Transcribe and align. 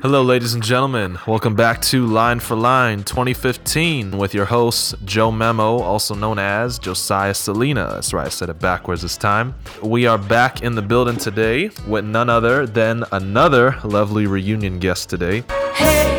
Hello, 0.00 0.22
ladies 0.22 0.54
and 0.54 0.62
gentlemen. 0.62 1.18
Welcome 1.26 1.56
back 1.56 1.82
to 1.86 2.06
Line 2.06 2.38
for 2.38 2.54
Line 2.54 3.02
2015 3.02 4.16
with 4.16 4.32
your 4.32 4.44
host, 4.44 4.94
Joe 5.04 5.32
Memo, 5.32 5.80
also 5.80 6.14
known 6.14 6.38
as 6.38 6.78
Josiah 6.78 7.34
Salina. 7.34 7.90
That's 7.94 8.12
right, 8.12 8.26
I 8.26 8.28
said 8.28 8.48
it 8.48 8.60
backwards 8.60 9.02
this 9.02 9.16
time. 9.16 9.56
We 9.82 10.06
are 10.06 10.16
back 10.16 10.62
in 10.62 10.76
the 10.76 10.82
building 10.82 11.16
today 11.16 11.72
with 11.88 12.04
none 12.04 12.30
other 12.30 12.64
than 12.64 13.02
another 13.10 13.76
lovely 13.82 14.28
reunion 14.28 14.78
guest 14.78 15.10
today. 15.10 15.42
Hey, 15.74 16.17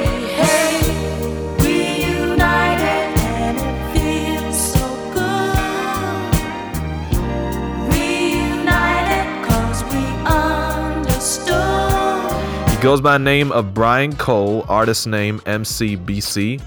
goes 12.81 13.01
by 13.01 13.17
name 13.17 13.51
of 13.51 13.73
Brian 13.73 14.15
Cole, 14.15 14.65
artist 14.69 15.05
name 15.05 15.39
MCBC. 15.41 16.61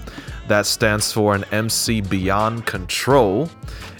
That 0.47 0.65
stands 0.65 1.11
for 1.11 1.33
an 1.33 1.43
MC 1.51 2.01
Beyond 2.01 2.65
Control. 2.67 3.49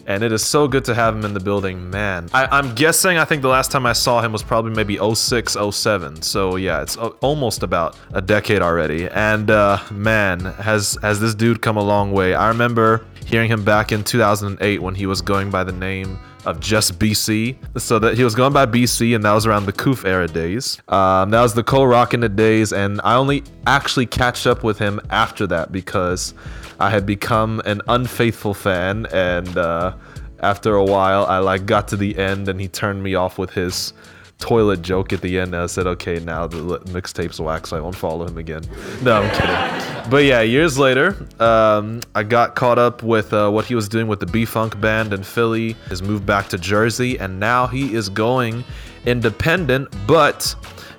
And 0.06 0.22
it 0.22 0.32
is 0.32 0.46
so 0.46 0.68
good 0.68 0.84
to 0.86 0.94
have 0.94 1.16
him 1.16 1.24
in 1.26 1.34
the 1.34 1.40
building, 1.40 1.90
man. 1.90 2.30
I, 2.34 2.46
I'm 2.46 2.76
guessing, 2.76 3.18
I 3.18 3.26
think 3.26 3.42
the 3.42 3.48
last 3.48 3.72
time 3.72 3.86
I 3.86 3.94
saw 3.94 4.22
him 4.22 4.32
was 4.34 4.44
probably 4.44 4.72
maybe 4.72 4.98
06, 4.98 5.58
07. 5.72 6.22
So 6.22 6.58
yeah, 6.58 6.82
it's 6.82 6.98
a- 6.98 7.08
almost 7.22 7.64
about 7.64 7.98
a 8.14 8.22
decade 8.22 8.62
already. 8.62 9.08
And 9.08 9.50
uh, 9.50 9.80
man, 9.92 10.42
has 10.42 10.98
has 11.02 11.20
this 11.22 11.34
dude 11.34 11.62
come 11.62 11.78
a 11.78 11.84
long 11.84 12.12
way. 12.12 12.36
I 12.36 12.50
remember 12.50 13.06
hearing 13.26 13.50
him 13.50 13.64
back 13.64 13.92
in 13.94 14.04
2008 14.04 14.82
when 14.82 14.94
he 14.94 15.06
was 15.06 15.22
going 15.22 15.50
by 15.50 15.64
the 15.64 15.72
name 15.72 16.20
of 16.46 16.60
just 16.60 17.00
BC. 17.00 17.56
So 17.80 18.00
that 18.00 18.16
he 18.16 18.24
was 18.24 18.36
going 18.36 18.54
by 18.54 18.66
BC, 18.66 19.16
and 19.16 19.24
that 19.24 19.34
was 19.34 19.46
around 19.46 19.66
the 19.66 19.74
Koof 19.74 20.06
era 20.06 20.28
days. 20.28 20.80
Um, 20.88 21.30
that 21.32 21.42
was 21.42 21.54
the 21.54 21.64
Cole 21.64 21.88
Rock 21.88 22.14
in 22.14 22.20
the 22.20 22.30
days, 22.30 22.74
and 22.74 23.02
I 23.04 23.16
only 23.16 23.44
actually 23.68 24.06
catch 24.06 24.46
up 24.48 24.64
with 24.64 24.80
him 24.80 25.00
after 25.10 25.48
that 25.48 25.72
because 25.72 26.34
I 26.80 26.90
had 26.90 27.06
become 27.06 27.62
an 27.66 27.82
unfaithful 27.88 28.54
fan, 28.54 29.08
and 29.14 29.58
uh, 29.58 29.96
after 30.40 30.76
a 30.76 30.84
while, 30.84 31.26
I 31.26 31.38
like 31.40 31.66
got 31.66 31.88
to 31.90 31.98
the 31.98 32.18
end, 32.18 32.48
and 32.50 32.60
he 32.60 32.68
turned 32.68 33.02
me 33.02 33.16
off 33.16 33.38
with 33.38 33.52
his 33.52 33.94
toilet 34.44 34.82
joke 34.82 35.14
at 35.14 35.22
the 35.22 35.40
end. 35.40 35.56
I 35.56 35.68
said, 35.68 35.88
okay, 35.88 36.20
now 36.20 36.48
the 36.48 36.58
mixtape's 36.92 37.40
wax. 37.40 37.72
I 37.72 37.80
won't 37.80 37.96
follow 37.96 38.28
him 38.28 38.38
again. 38.38 38.62
No, 39.02 39.22
I'm 39.22 39.32
kidding. 39.32 40.12
But 40.12 40.26
yeah, 40.26 40.42
years 40.42 40.78
later, 40.78 41.16
um, 41.40 42.02
I 42.14 42.24
got 42.24 42.54
caught 42.56 42.78
up 42.78 43.04
with 43.04 43.32
uh, 43.32 43.50
what 43.50 43.64
he 43.64 43.74
was 43.74 43.88
doing 43.88 44.08
with 44.08 44.20
the 44.20 44.26
B 44.26 44.44
Funk 44.44 44.82
band 44.82 45.14
in 45.14 45.24
Philly. 45.24 45.78
Has 45.88 46.02
moved 46.02 46.26
back 46.26 46.50
to 46.50 46.58
Jersey, 46.58 47.18
and 47.18 47.40
now 47.40 47.68
he 47.68 47.96
is 47.96 48.10
going 48.10 48.66
independent, 49.06 49.96
but 50.06 50.56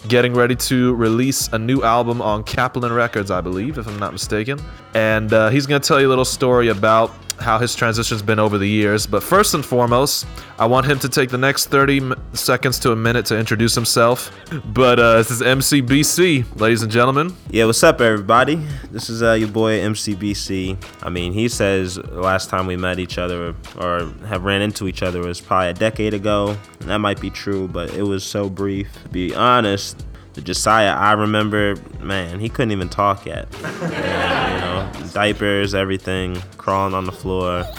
getting 0.08 0.32
ready 0.32 0.56
to 0.56 0.94
release 0.94 1.48
a 1.52 1.58
new 1.58 1.82
album 1.82 2.22
on 2.22 2.44
Kaplan 2.44 2.92
Records, 2.94 3.30
I 3.30 3.42
believe, 3.42 3.76
if 3.76 3.86
I'm 3.86 3.98
not 3.98 4.12
mistaken. 4.12 4.58
And 4.94 5.32
uh, 5.34 5.50
he's 5.50 5.66
going 5.66 5.80
to 5.82 5.86
tell 5.86 6.00
you 6.00 6.08
a 6.08 6.12
little 6.14 6.24
story 6.24 6.68
about 6.68 7.12
how 7.38 7.58
his 7.58 7.74
transition's 7.74 8.22
been 8.22 8.38
over 8.38 8.58
the 8.58 8.68
years. 8.68 9.06
But 9.06 9.22
first 9.22 9.54
and 9.54 9.64
foremost, 9.64 10.26
I 10.58 10.66
want 10.66 10.86
him 10.86 10.98
to 11.00 11.08
take 11.08 11.30
the 11.30 11.38
next 11.38 11.66
30 11.66 11.96
m- 11.98 12.14
seconds 12.32 12.78
to 12.80 12.92
a 12.92 12.96
minute 12.96 13.26
to 13.26 13.38
introduce 13.38 13.74
himself. 13.74 14.30
But 14.66 14.98
uh, 14.98 15.16
this 15.18 15.30
is 15.30 15.42
MCBC, 15.42 16.60
ladies 16.60 16.82
and 16.82 16.90
gentlemen. 16.90 17.34
Yeah, 17.50 17.64
what's 17.66 17.82
up, 17.82 18.00
everybody? 18.00 18.56
This 18.90 19.10
is 19.10 19.22
uh, 19.22 19.32
your 19.32 19.48
boy 19.48 19.80
MCBC. 19.80 20.76
I 21.02 21.10
mean, 21.10 21.32
he 21.32 21.48
says 21.48 21.98
last 21.98 22.50
time 22.50 22.66
we 22.66 22.76
met 22.76 22.98
each 22.98 23.18
other 23.18 23.54
or 23.78 24.12
have 24.26 24.44
ran 24.44 24.62
into 24.62 24.88
each 24.88 25.02
other 25.02 25.20
was 25.20 25.40
probably 25.40 25.68
a 25.70 25.74
decade 25.74 26.14
ago. 26.14 26.56
That 26.80 26.98
might 26.98 27.20
be 27.20 27.30
true, 27.30 27.68
but 27.68 27.92
it 27.94 28.02
was 28.02 28.24
so 28.24 28.48
brief. 28.48 28.92
To 29.02 29.08
be 29.08 29.34
honest, 29.34 30.04
the 30.34 30.40
Josiah 30.40 30.92
I 30.92 31.12
remember, 31.12 31.76
man, 32.00 32.40
he 32.40 32.48
couldn't 32.48 32.72
even 32.72 32.88
talk 32.88 33.24
yet. 33.26 33.48
Yeah, 33.84 34.54
you 34.54 34.60
know, 34.60 35.10
diapers, 35.12 35.74
everything, 35.74 36.40
crawling 36.56 36.94
on 36.94 37.04
the 37.04 37.12
floor. 37.12 37.64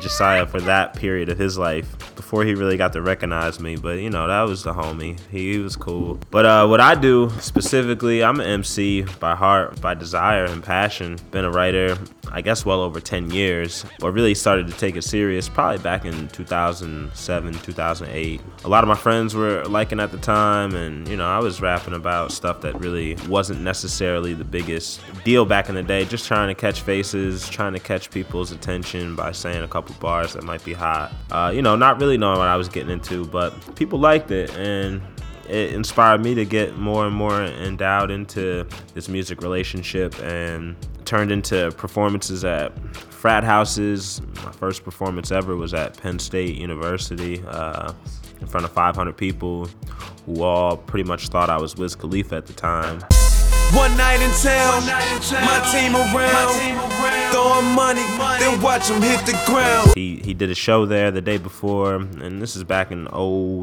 Josiah 0.00 0.46
for 0.46 0.60
that 0.60 0.94
period 0.94 1.28
of 1.28 1.38
his 1.38 1.58
life 1.58 1.96
before 2.30 2.44
he 2.44 2.54
really 2.54 2.76
got 2.76 2.92
to 2.92 3.02
recognize 3.02 3.58
me. 3.58 3.74
But 3.74 3.98
you 3.98 4.08
know, 4.08 4.28
that 4.28 4.42
was 4.42 4.62
the 4.62 4.72
homie. 4.72 5.18
He, 5.32 5.58
was 5.58 5.74
cool. 5.74 6.16
But 6.30 6.46
uh, 6.46 6.68
what 6.68 6.78
I 6.78 6.94
do 6.94 7.28
specifically, 7.40 8.22
I'm 8.22 8.38
an 8.38 8.46
MC 8.46 9.02
by 9.18 9.34
heart, 9.34 9.80
by 9.80 9.94
desire 9.94 10.44
and 10.44 10.62
passion. 10.62 11.18
Been 11.32 11.44
a 11.44 11.50
writer, 11.50 11.98
I 12.30 12.40
guess, 12.40 12.64
well 12.64 12.82
over 12.82 13.00
10 13.00 13.32
years. 13.32 13.84
But 13.98 14.12
really 14.12 14.36
started 14.36 14.68
to 14.68 14.72
take 14.74 14.94
it 14.94 15.02
serious 15.02 15.48
probably 15.48 15.78
back 15.78 16.04
in 16.04 16.28
2007, 16.28 17.52
2008. 17.52 18.40
A 18.62 18.68
lot 18.68 18.84
of 18.84 18.88
my 18.88 18.94
friends 18.94 19.34
were 19.34 19.64
liking 19.64 19.98
at 19.98 20.12
the 20.12 20.18
time, 20.18 20.76
and 20.76 21.08
you 21.08 21.16
know, 21.16 21.26
I 21.26 21.40
was 21.40 21.60
rapping 21.60 21.94
about 21.94 22.30
stuff 22.30 22.60
that 22.60 22.78
really 22.78 23.16
wasn't 23.28 23.62
necessarily 23.62 24.34
the 24.34 24.44
biggest 24.44 25.00
deal 25.24 25.44
back 25.44 25.68
in 25.68 25.74
the 25.74 25.82
day. 25.82 26.04
Just 26.04 26.26
trying 26.26 26.46
to 26.46 26.54
catch 26.54 26.82
faces, 26.82 27.48
trying 27.48 27.72
to 27.72 27.80
catch 27.80 28.08
people's 28.08 28.52
attention 28.52 29.16
by 29.16 29.32
saying 29.32 29.64
a 29.64 29.68
couple 29.68 29.96
bars 29.96 30.34
that 30.34 30.44
might 30.44 30.64
be 30.64 30.74
hot. 30.74 31.12
Uh, 31.32 31.50
you 31.52 31.60
know, 31.60 31.74
not 31.74 32.00
really 32.00 32.19
knowing 32.20 32.38
what 32.38 32.48
I 32.48 32.56
was 32.56 32.68
getting 32.68 32.90
into, 32.90 33.24
but 33.24 33.52
people 33.74 33.98
liked 33.98 34.30
it, 34.30 34.54
and 34.56 35.02
it 35.48 35.74
inspired 35.74 36.22
me 36.22 36.34
to 36.36 36.44
get 36.44 36.78
more 36.78 37.06
and 37.06 37.14
more 37.14 37.42
endowed 37.42 38.10
into 38.10 38.66
this 38.94 39.08
music 39.08 39.42
relationship 39.42 40.16
and 40.22 40.76
turned 41.04 41.32
into 41.32 41.72
performances 41.72 42.44
at 42.44 42.72
frat 43.12 43.42
houses. 43.42 44.22
My 44.44 44.52
first 44.52 44.84
performance 44.84 45.32
ever 45.32 45.56
was 45.56 45.74
at 45.74 46.00
Penn 46.00 46.20
State 46.20 46.56
University 46.56 47.42
uh, 47.48 47.92
in 48.40 48.46
front 48.46 48.64
of 48.64 48.72
500 48.72 49.16
people 49.16 49.68
who 50.26 50.42
all 50.42 50.76
pretty 50.76 51.08
much 51.08 51.28
thought 51.28 51.50
I 51.50 51.58
was 51.58 51.76
Wiz 51.76 51.96
Khalifa 51.96 52.36
at 52.36 52.46
the 52.46 52.52
time. 52.52 53.00
One 53.74 53.96
night 53.96 54.20
in 54.20 54.30
town, 54.42 54.86
my 54.86 55.60
team 55.70 55.94
around, 55.94 57.19
throwing 57.30 57.66
money, 57.74 58.02
then 58.38 58.60
watch 58.60 58.88
them 58.88 59.00
hit 59.02 59.24
the 59.26 59.40
ground. 59.46 59.92
He 59.94 60.16
he 60.24 60.34
did 60.34 60.50
a 60.50 60.54
show 60.54 60.86
there 60.86 61.10
the 61.10 61.20
day 61.20 61.38
before, 61.38 61.96
and 61.96 62.40
this 62.40 62.56
is 62.56 62.64
back 62.64 62.90
in 62.90 63.08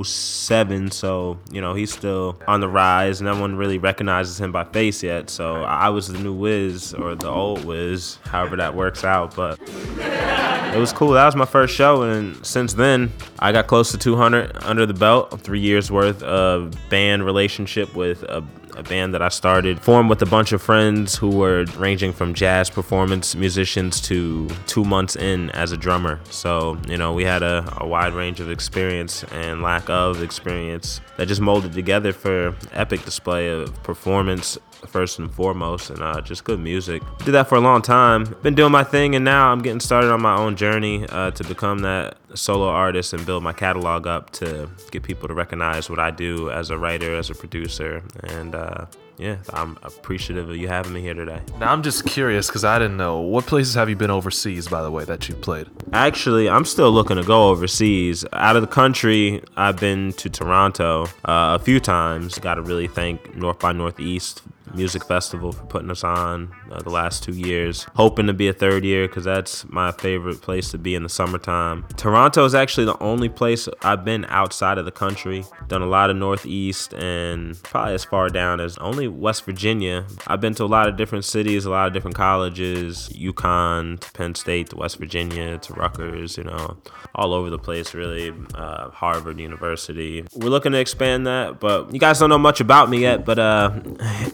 07, 0.03 0.91
so 0.91 1.37
you 1.51 1.61
know 1.61 1.73
he's 1.73 1.91
still 1.91 2.39
on 2.47 2.59
the 2.59 2.67
rise. 2.67 3.21
No 3.21 3.39
one 3.39 3.55
really 3.55 3.77
recognizes 3.77 4.39
him 4.39 4.51
by 4.51 4.63
face 4.63 5.03
yet, 5.03 5.29
so 5.29 5.63
I 5.63 5.89
was 5.89 6.07
the 6.07 6.17
new 6.17 6.33
Wiz 6.33 6.93
or 6.93 7.15
the 7.15 7.29
old 7.29 7.65
Wiz, 7.65 8.17
however 8.25 8.55
that 8.57 8.75
works 8.75 9.03
out. 9.03 9.35
But 9.35 9.59
it 9.59 10.79
was 10.79 10.91
cool. 10.93 11.11
That 11.11 11.25
was 11.25 11.35
my 11.35 11.45
first 11.45 11.73
show, 11.73 12.03
and 12.03 12.45
since 12.45 12.73
then 12.73 13.11
I 13.39 13.51
got 13.51 13.67
close 13.67 13.91
to 13.91 13.97
200 13.97 14.63
under 14.63 14.85
the 14.85 14.93
belt. 14.93 15.39
Three 15.41 15.59
years 15.59 15.91
worth 15.91 16.21
of 16.23 16.75
band 16.89 17.25
relationship 17.25 17.95
with 17.95 18.23
a 18.23 18.43
a 18.77 18.83
band 18.83 19.13
that 19.13 19.21
I 19.21 19.29
started, 19.29 19.79
formed 19.81 20.09
with 20.09 20.21
a 20.21 20.25
bunch 20.25 20.51
of 20.51 20.61
friends 20.61 21.15
who 21.15 21.29
were 21.29 21.65
ranging 21.77 22.13
from 22.13 22.33
jazz 22.33 22.69
performance 22.69 23.35
musicians 23.35 23.99
to 24.01 24.47
two 24.67 24.85
months 24.85 25.15
in 25.15 25.49
as 25.51 25.71
a 25.71 25.77
drummer. 25.77 26.19
So, 26.29 26.77
you 26.87 26.97
know, 26.97 27.13
we 27.13 27.23
had 27.23 27.41
a, 27.43 27.73
a 27.77 27.87
wide 27.87 28.13
range 28.13 28.39
of 28.39 28.51
experience 28.51 29.23
and 29.31 29.61
lack 29.61 29.89
of 29.89 30.21
experience 30.21 31.01
that 31.17 31.27
just 31.27 31.41
molded 31.41 31.73
together 31.73 32.13
for 32.13 32.55
epic 32.71 33.03
display 33.03 33.49
of 33.49 33.73
performance 33.83 34.57
first 34.85 35.19
and 35.19 35.31
foremost 35.31 35.89
and 35.89 36.01
uh, 36.01 36.21
just 36.21 36.43
good 36.43 36.59
music 36.59 37.01
did 37.25 37.31
that 37.31 37.47
for 37.47 37.55
a 37.55 37.59
long 37.59 37.81
time 37.81 38.23
been 38.43 38.55
doing 38.55 38.71
my 38.71 38.83
thing 38.83 39.15
and 39.15 39.25
now 39.25 39.51
i'm 39.51 39.61
getting 39.61 39.79
started 39.79 40.11
on 40.11 40.21
my 40.21 40.35
own 40.37 40.55
journey 40.55 41.05
uh, 41.09 41.31
to 41.31 41.43
become 41.43 41.79
that 41.79 42.17
solo 42.35 42.67
artist 42.67 43.13
and 43.13 43.25
build 43.25 43.41
my 43.41 43.53
catalog 43.53 44.05
up 44.05 44.29
to 44.31 44.69
get 44.91 45.01
people 45.03 45.27
to 45.27 45.33
recognize 45.33 45.89
what 45.89 45.99
i 45.99 46.11
do 46.11 46.49
as 46.51 46.69
a 46.69 46.77
writer 46.77 47.15
as 47.15 47.29
a 47.29 47.35
producer 47.35 48.03
and 48.29 48.53
uh, 48.53 48.85
yeah 49.17 49.37
i'm 49.53 49.77
appreciative 49.83 50.49
of 50.49 50.55
you 50.55 50.67
having 50.67 50.93
me 50.93 51.01
here 51.01 51.13
today 51.15 51.41
Now, 51.59 51.71
I'm 51.73 51.81
just 51.81 52.05
curious 52.05 52.47
because 52.47 52.63
I 52.63 52.77
didn't 52.77 52.97
know. 52.97 53.19
What 53.19 53.45
places 53.47 53.73
have 53.73 53.89
you 53.89 53.95
been 53.95 54.11
overseas, 54.11 54.67
by 54.67 54.83
the 54.83 54.91
way, 54.91 55.05
that 55.05 55.27
you 55.27 55.33
played? 55.33 55.67
Actually, 55.91 56.47
I'm 56.47 56.65
still 56.65 56.91
looking 56.91 57.15
to 57.17 57.23
go 57.23 57.49
overseas. 57.49 58.23
Out 58.33 58.55
of 58.55 58.61
the 58.61 58.67
country, 58.67 59.41
I've 59.55 59.79
been 59.79 60.13
to 60.13 60.29
Toronto 60.29 61.05
uh, 61.25 61.57
a 61.57 61.59
few 61.59 61.79
times. 61.79 62.37
Got 62.37 62.55
to 62.55 62.61
really 62.61 62.87
thank 62.87 63.35
North 63.35 63.57
by 63.59 63.71
Northeast 63.71 64.43
Music 64.75 65.03
Festival 65.05 65.51
for 65.51 65.65
putting 65.65 65.89
us 65.89 66.03
on 66.03 66.53
uh, 66.71 66.81
the 66.81 66.89
last 66.89 67.23
two 67.23 67.33
years. 67.33 67.85
Hoping 67.95 68.27
to 68.27 68.33
be 68.33 68.47
a 68.47 68.53
third 68.53 68.83
year 68.83 69.07
because 69.07 69.23
that's 69.23 69.67
my 69.69 69.91
favorite 69.91 70.41
place 70.41 70.71
to 70.71 70.77
be 70.77 70.95
in 70.95 71.03
the 71.03 71.09
summertime. 71.09 71.85
Toronto 71.95 72.45
is 72.45 72.55
actually 72.55 72.85
the 72.85 72.99
only 72.99 73.29
place 73.29 73.67
I've 73.81 74.03
been 74.03 74.25
outside 74.25 74.77
of 74.77 74.85
the 74.85 74.91
country. 74.91 75.45
Done 75.67 75.81
a 75.81 75.87
lot 75.87 76.09
of 76.09 76.17
Northeast 76.17 76.93
and 76.93 77.61
probably 77.63 77.93
as 77.93 78.03
far 78.03 78.29
down 78.29 78.59
as 78.59 78.77
only 78.77 79.07
West 79.07 79.45
Virginia. 79.45 80.05
I've 80.27 80.41
been 80.41 80.55
to 80.55 80.63
a 80.63 80.65
lot 80.65 80.87
of 80.87 80.97
different 80.97 81.25
cities, 81.25 81.65
a 81.65 81.69
lot 81.69 81.87
of 81.87 81.93
different 81.93 82.15
colleges, 82.15 83.09
UConn, 83.09 83.99
to 83.99 84.11
Penn 84.11 84.35
State, 84.35 84.69
to 84.69 84.77
West 84.77 84.97
Virginia, 84.97 85.57
to 85.57 85.73
Rutgers, 85.73 86.37
you 86.37 86.43
know, 86.43 86.77
all 87.15 87.33
over 87.33 87.49
the 87.49 87.59
place, 87.59 87.93
really. 87.93 88.33
Uh, 88.53 88.89
Harvard 88.89 89.39
University. 89.39 90.25
We're 90.33 90.49
looking 90.49 90.71
to 90.71 90.79
expand 90.79 91.27
that, 91.27 91.59
but 91.59 91.93
you 91.93 91.99
guys 91.99 92.19
don't 92.19 92.29
know 92.29 92.37
much 92.37 92.59
about 92.59 92.89
me 92.89 92.99
yet, 92.99 93.25
but 93.25 93.39
uh, 93.39 93.71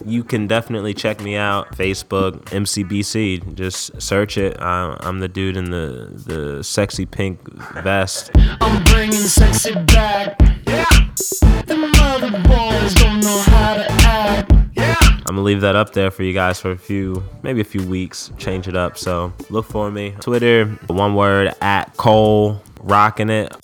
you 0.04 0.23
can 0.24 0.46
definitely 0.46 0.94
check 0.94 1.20
me 1.20 1.36
out. 1.36 1.76
Facebook, 1.76 2.42
MCBC, 2.46 3.54
just 3.54 4.00
search 4.00 4.36
it. 4.38 4.56
I, 4.60 4.96
I'm 5.00 5.20
the 5.20 5.28
dude 5.28 5.56
in 5.56 5.70
the, 5.70 6.10
the 6.26 6.64
sexy 6.64 7.06
pink 7.06 7.40
vest. 7.82 8.30
I'm 8.34 8.82
bringing 8.84 9.12
sexy 9.12 9.74
back. 9.74 10.38
Yeah. 10.66 10.84
The 11.66 11.76
mother 11.76 12.30
boys 12.30 12.94
don't 12.94 13.20
know 13.20 13.38
how 13.38 13.74
to 13.74 13.86
act. 14.06 14.52
Yeah. 14.74 14.96
I'm 15.00 15.36
gonna 15.36 15.42
leave 15.42 15.62
that 15.62 15.76
up 15.76 15.92
there 15.92 16.10
for 16.10 16.22
you 16.22 16.32
guys 16.32 16.60
for 16.60 16.70
a 16.72 16.78
few, 16.78 17.24
maybe 17.42 17.60
a 17.60 17.64
few 17.64 17.82
weeks. 17.86 18.30
Change 18.38 18.68
it 18.68 18.76
up. 18.76 18.98
So 18.98 19.32
look 19.50 19.66
for 19.66 19.90
me. 19.90 20.14
Twitter, 20.20 20.66
one 20.86 21.14
word 21.14 21.54
at 21.60 21.96
Cole, 21.96 22.62
rocking 22.82 23.30
it. 23.30 23.54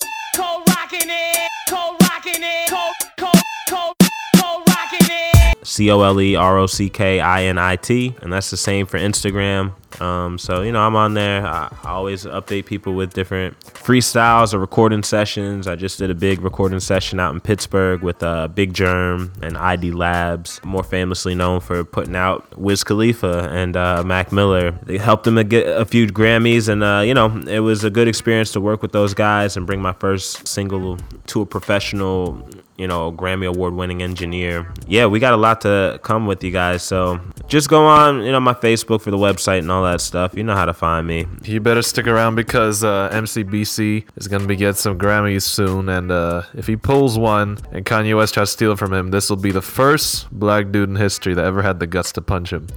C 5.71 5.89
O 5.89 6.01
L 6.01 6.19
E 6.19 6.35
R 6.35 6.57
O 6.57 6.67
C 6.67 6.89
K 6.89 7.21
I 7.21 7.43
N 7.43 7.57
I 7.57 7.77
T, 7.77 8.13
and 8.21 8.33
that's 8.33 8.51
the 8.51 8.57
same 8.57 8.85
for 8.85 8.99
Instagram. 8.99 9.71
Um, 10.01 10.37
so 10.37 10.63
you 10.63 10.71
know, 10.73 10.81
I'm 10.81 10.97
on 10.97 11.13
there. 11.13 11.45
I, 11.45 11.73
I 11.83 11.91
always 11.91 12.25
update 12.25 12.65
people 12.65 12.93
with 12.93 13.13
different 13.13 13.57
freestyles 13.61 14.53
or 14.53 14.59
recording 14.59 15.01
sessions. 15.01 15.67
I 15.67 15.77
just 15.77 15.97
did 15.97 16.09
a 16.09 16.13
big 16.13 16.41
recording 16.41 16.81
session 16.81 17.21
out 17.21 17.33
in 17.33 17.39
Pittsburgh 17.39 18.01
with 18.01 18.21
uh, 18.21 18.49
Big 18.49 18.73
Jerm 18.73 19.31
and 19.41 19.57
ID 19.57 19.91
Labs, 19.91 20.59
more 20.65 20.83
famously 20.83 21.35
known 21.35 21.61
for 21.61 21.85
putting 21.85 22.17
out 22.17 22.59
Wiz 22.59 22.83
Khalifa 22.83 23.49
and 23.53 23.77
uh, 23.77 24.03
Mac 24.03 24.33
Miller. 24.33 24.71
They 24.83 24.97
helped 24.97 25.23
them 25.23 25.35
get 25.47 25.67
a 25.67 25.85
few 25.85 26.05
Grammys, 26.07 26.67
and 26.67 26.83
uh, 26.83 27.01
you 27.05 27.13
know, 27.13 27.41
it 27.47 27.61
was 27.61 27.85
a 27.85 27.89
good 27.89 28.09
experience 28.09 28.51
to 28.51 28.59
work 28.59 28.81
with 28.81 28.91
those 28.91 29.13
guys 29.13 29.55
and 29.55 29.65
bring 29.65 29.81
my 29.81 29.93
first 29.93 30.49
single 30.49 30.97
to 31.27 31.41
a 31.41 31.45
professional 31.45 32.45
you 32.81 32.87
know, 32.87 33.11
Grammy 33.11 33.47
award 33.47 33.75
winning 33.75 34.01
engineer. 34.01 34.73
Yeah, 34.87 35.05
we 35.05 35.19
got 35.19 35.33
a 35.33 35.37
lot 35.37 35.61
to 35.61 35.99
come 36.01 36.25
with 36.25 36.43
you 36.43 36.49
guys. 36.49 36.81
So 36.81 37.21
just 37.47 37.69
go 37.69 37.85
on, 37.85 38.23
you 38.23 38.31
know, 38.31 38.39
my 38.39 38.55
Facebook 38.55 39.01
for 39.01 39.11
the 39.11 39.17
website 39.17 39.59
and 39.59 39.71
all 39.71 39.83
that 39.83 40.01
stuff. 40.01 40.33
You 40.33 40.43
know 40.43 40.55
how 40.55 40.65
to 40.65 40.73
find 40.73 41.05
me. 41.05 41.27
You 41.43 41.59
better 41.59 41.83
stick 41.83 42.07
around 42.07 42.33
because 42.33 42.83
uh, 42.83 43.11
MCBC 43.13 44.05
is 44.15 44.27
gonna 44.27 44.47
be 44.47 44.55
getting 44.55 44.73
some 44.73 44.97
Grammys 44.97 45.43
soon, 45.43 45.89
and 45.89 46.11
uh, 46.11 46.41
if 46.55 46.65
he 46.65 46.75
pulls 46.75 47.19
one 47.19 47.59
and 47.71 47.85
Kanye 47.85 48.17
West 48.17 48.33
tries 48.33 48.49
to 48.49 48.53
steal 48.53 48.71
it 48.71 48.79
from 48.79 48.93
him, 48.93 49.11
this 49.11 49.29
will 49.29 49.37
be 49.37 49.51
the 49.51 49.61
first 49.61 50.27
black 50.31 50.71
dude 50.71 50.89
in 50.89 50.95
history 50.95 51.35
that 51.35 51.45
ever 51.45 51.61
had 51.61 51.79
the 51.79 51.85
guts 51.85 52.11
to 52.13 52.21
punch 52.21 52.51
him. 52.51 52.65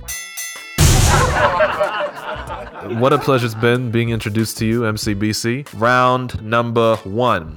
what 3.00 3.14
a 3.14 3.18
pleasure 3.18 3.46
it's 3.46 3.54
been 3.54 3.90
being 3.90 4.10
introduced 4.10 4.58
to 4.58 4.66
you, 4.66 4.82
MCBC. 4.82 5.80
Round 5.80 6.42
number 6.42 6.96
one. 6.96 7.56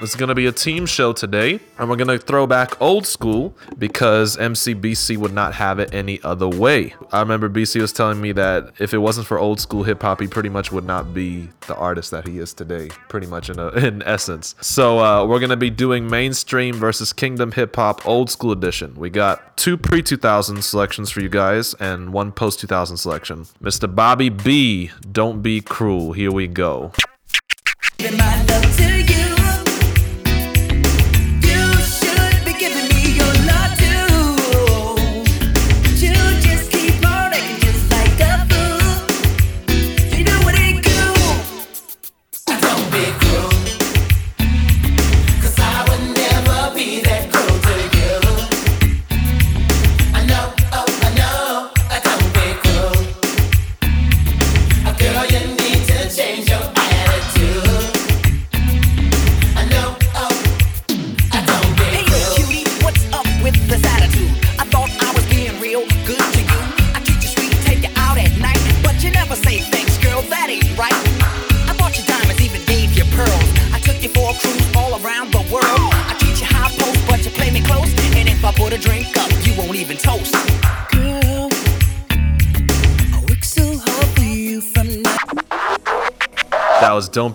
It's 0.00 0.14
gonna 0.14 0.34
be 0.36 0.46
a 0.46 0.52
team 0.52 0.86
show 0.86 1.12
today, 1.12 1.58
and 1.76 1.90
we're 1.90 1.96
gonna 1.96 2.18
throw 2.18 2.46
back 2.46 2.80
old 2.80 3.04
school 3.04 3.56
because 3.78 4.36
MCBC 4.36 5.16
would 5.16 5.32
not 5.32 5.54
have 5.54 5.80
it 5.80 5.92
any 5.92 6.22
other 6.22 6.46
way. 6.46 6.94
I 7.10 7.18
remember 7.18 7.48
BC 7.48 7.80
was 7.80 7.92
telling 7.92 8.20
me 8.20 8.30
that 8.32 8.74
if 8.78 8.94
it 8.94 8.98
wasn't 8.98 9.26
for 9.26 9.40
old 9.40 9.58
school 9.58 9.82
hip 9.82 10.02
hop, 10.02 10.20
he 10.20 10.28
pretty 10.28 10.50
much 10.50 10.70
would 10.70 10.84
not 10.84 11.12
be 11.12 11.48
the 11.66 11.74
artist 11.74 12.12
that 12.12 12.28
he 12.28 12.38
is 12.38 12.54
today, 12.54 12.90
pretty 13.08 13.26
much 13.26 13.50
in 13.50 13.58
a, 13.58 13.68
in 13.86 14.02
essence. 14.04 14.54
So 14.60 15.00
uh, 15.00 15.26
we're 15.26 15.40
gonna 15.40 15.56
be 15.56 15.70
doing 15.70 16.08
mainstream 16.08 16.76
versus 16.76 17.12
Kingdom 17.12 17.50
hip 17.50 17.74
hop 17.74 18.06
old 18.06 18.30
school 18.30 18.52
edition. 18.52 18.94
We 18.94 19.10
got 19.10 19.56
two 19.56 19.76
pre 19.76 20.00
2000 20.00 20.62
selections 20.62 21.10
for 21.10 21.20
you 21.20 21.28
guys 21.28 21.74
and 21.74 22.12
one 22.12 22.30
post 22.30 22.60
2000 22.60 22.98
selection. 22.98 23.46
Mr. 23.60 23.92
Bobby 23.92 24.28
B, 24.28 24.92
don't 25.10 25.42
be 25.42 25.60
cruel. 25.60 26.12
Here 26.12 26.30
we 26.30 26.46
go. 26.46 26.92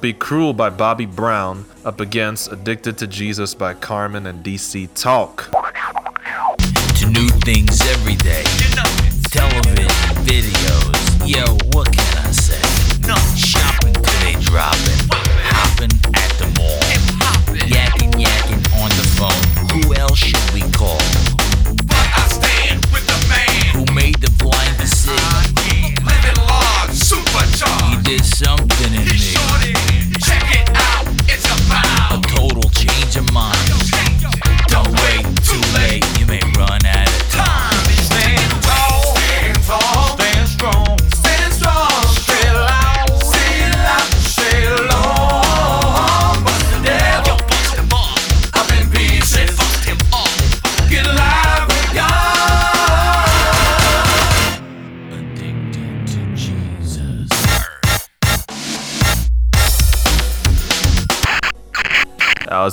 Be 0.04 0.12
Cruel 0.12 0.52
by 0.52 0.70
Bobby 0.70 1.06
Brown 1.06 1.64
up 1.86 2.02
against 2.02 2.52
Addicted 2.52 2.98
to 2.98 3.08
Jesus 3.08 3.54
by 3.56 3.74
Carman 3.74 4.28
and 4.28 4.44
DC 4.44 4.90
Talk. 4.96 5.50
to 7.00 7.08
new 7.08 7.30
things 7.48 7.80
every 7.88 8.18
day. 8.18 8.44
Television, 9.32 9.88
videos. 10.28 10.92
Yo, 11.26 11.46
what 11.72 11.88
can 11.96 12.18
I 12.18 12.32
say? 12.32 12.60
No. 13.08 13.16
Shopping 13.38 13.94
till 13.94 14.20
they 14.20 14.34
dropping. 14.44 15.08
Hopping 15.48 15.96
at 16.20 16.32
the 16.36 16.52
mall. 16.60 16.84
Yakking, 17.64 18.12
yakking 18.12 18.60
on 18.84 18.90
the 19.00 19.08
phone. 19.16 19.72
Who 19.72 19.96
else 19.96 20.18
should 20.18 20.54
we 20.54 20.70
call? 20.74 21.00
But 21.88 22.08
I 22.12 22.28
stand 22.28 22.86
with 22.92 23.08
the 23.08 23.26
man 23.30 23.88
who 23.88 23.96
made 23.96 24.16
the 24.16 24.32
blind 24.38 24.80
to 24.80 24.86
see. 24.86 25.96
Living 26.04 26.44
large, 26.44 26.92
supercharged. 26.92 28.06
He 28.06 28.18
did 28.18 28.26
something 28.26 28.73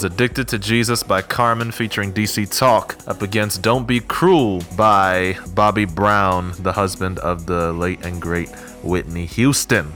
was 0.03 0.11
Addicted 0.11 0.49
to 0.49 0.59
Jesus 0.59 1.03
by 1.03 1.21
Carman 1.21 1.71
featuring 1.71 2.11
DC 2.11 2.57
Talk 2.59 2.97
up 3.07 3.21
against 3.21 3.61
Don't 3.61 3.87
Be 3.87 4.01
Cruel 4.01 4.63
by 4.75 5.37
Bobby 5.55 5.85
Brown, 5.85 6.55
the 6.61 6.73
husband 6.73 7.19
of 7.19 7.45
the 7.45 7.71
late 7.75 8.03
and 8.03 8.23
great 8.23 8.49
Whitney 8.83 9.27
Houston. 9.27 9.93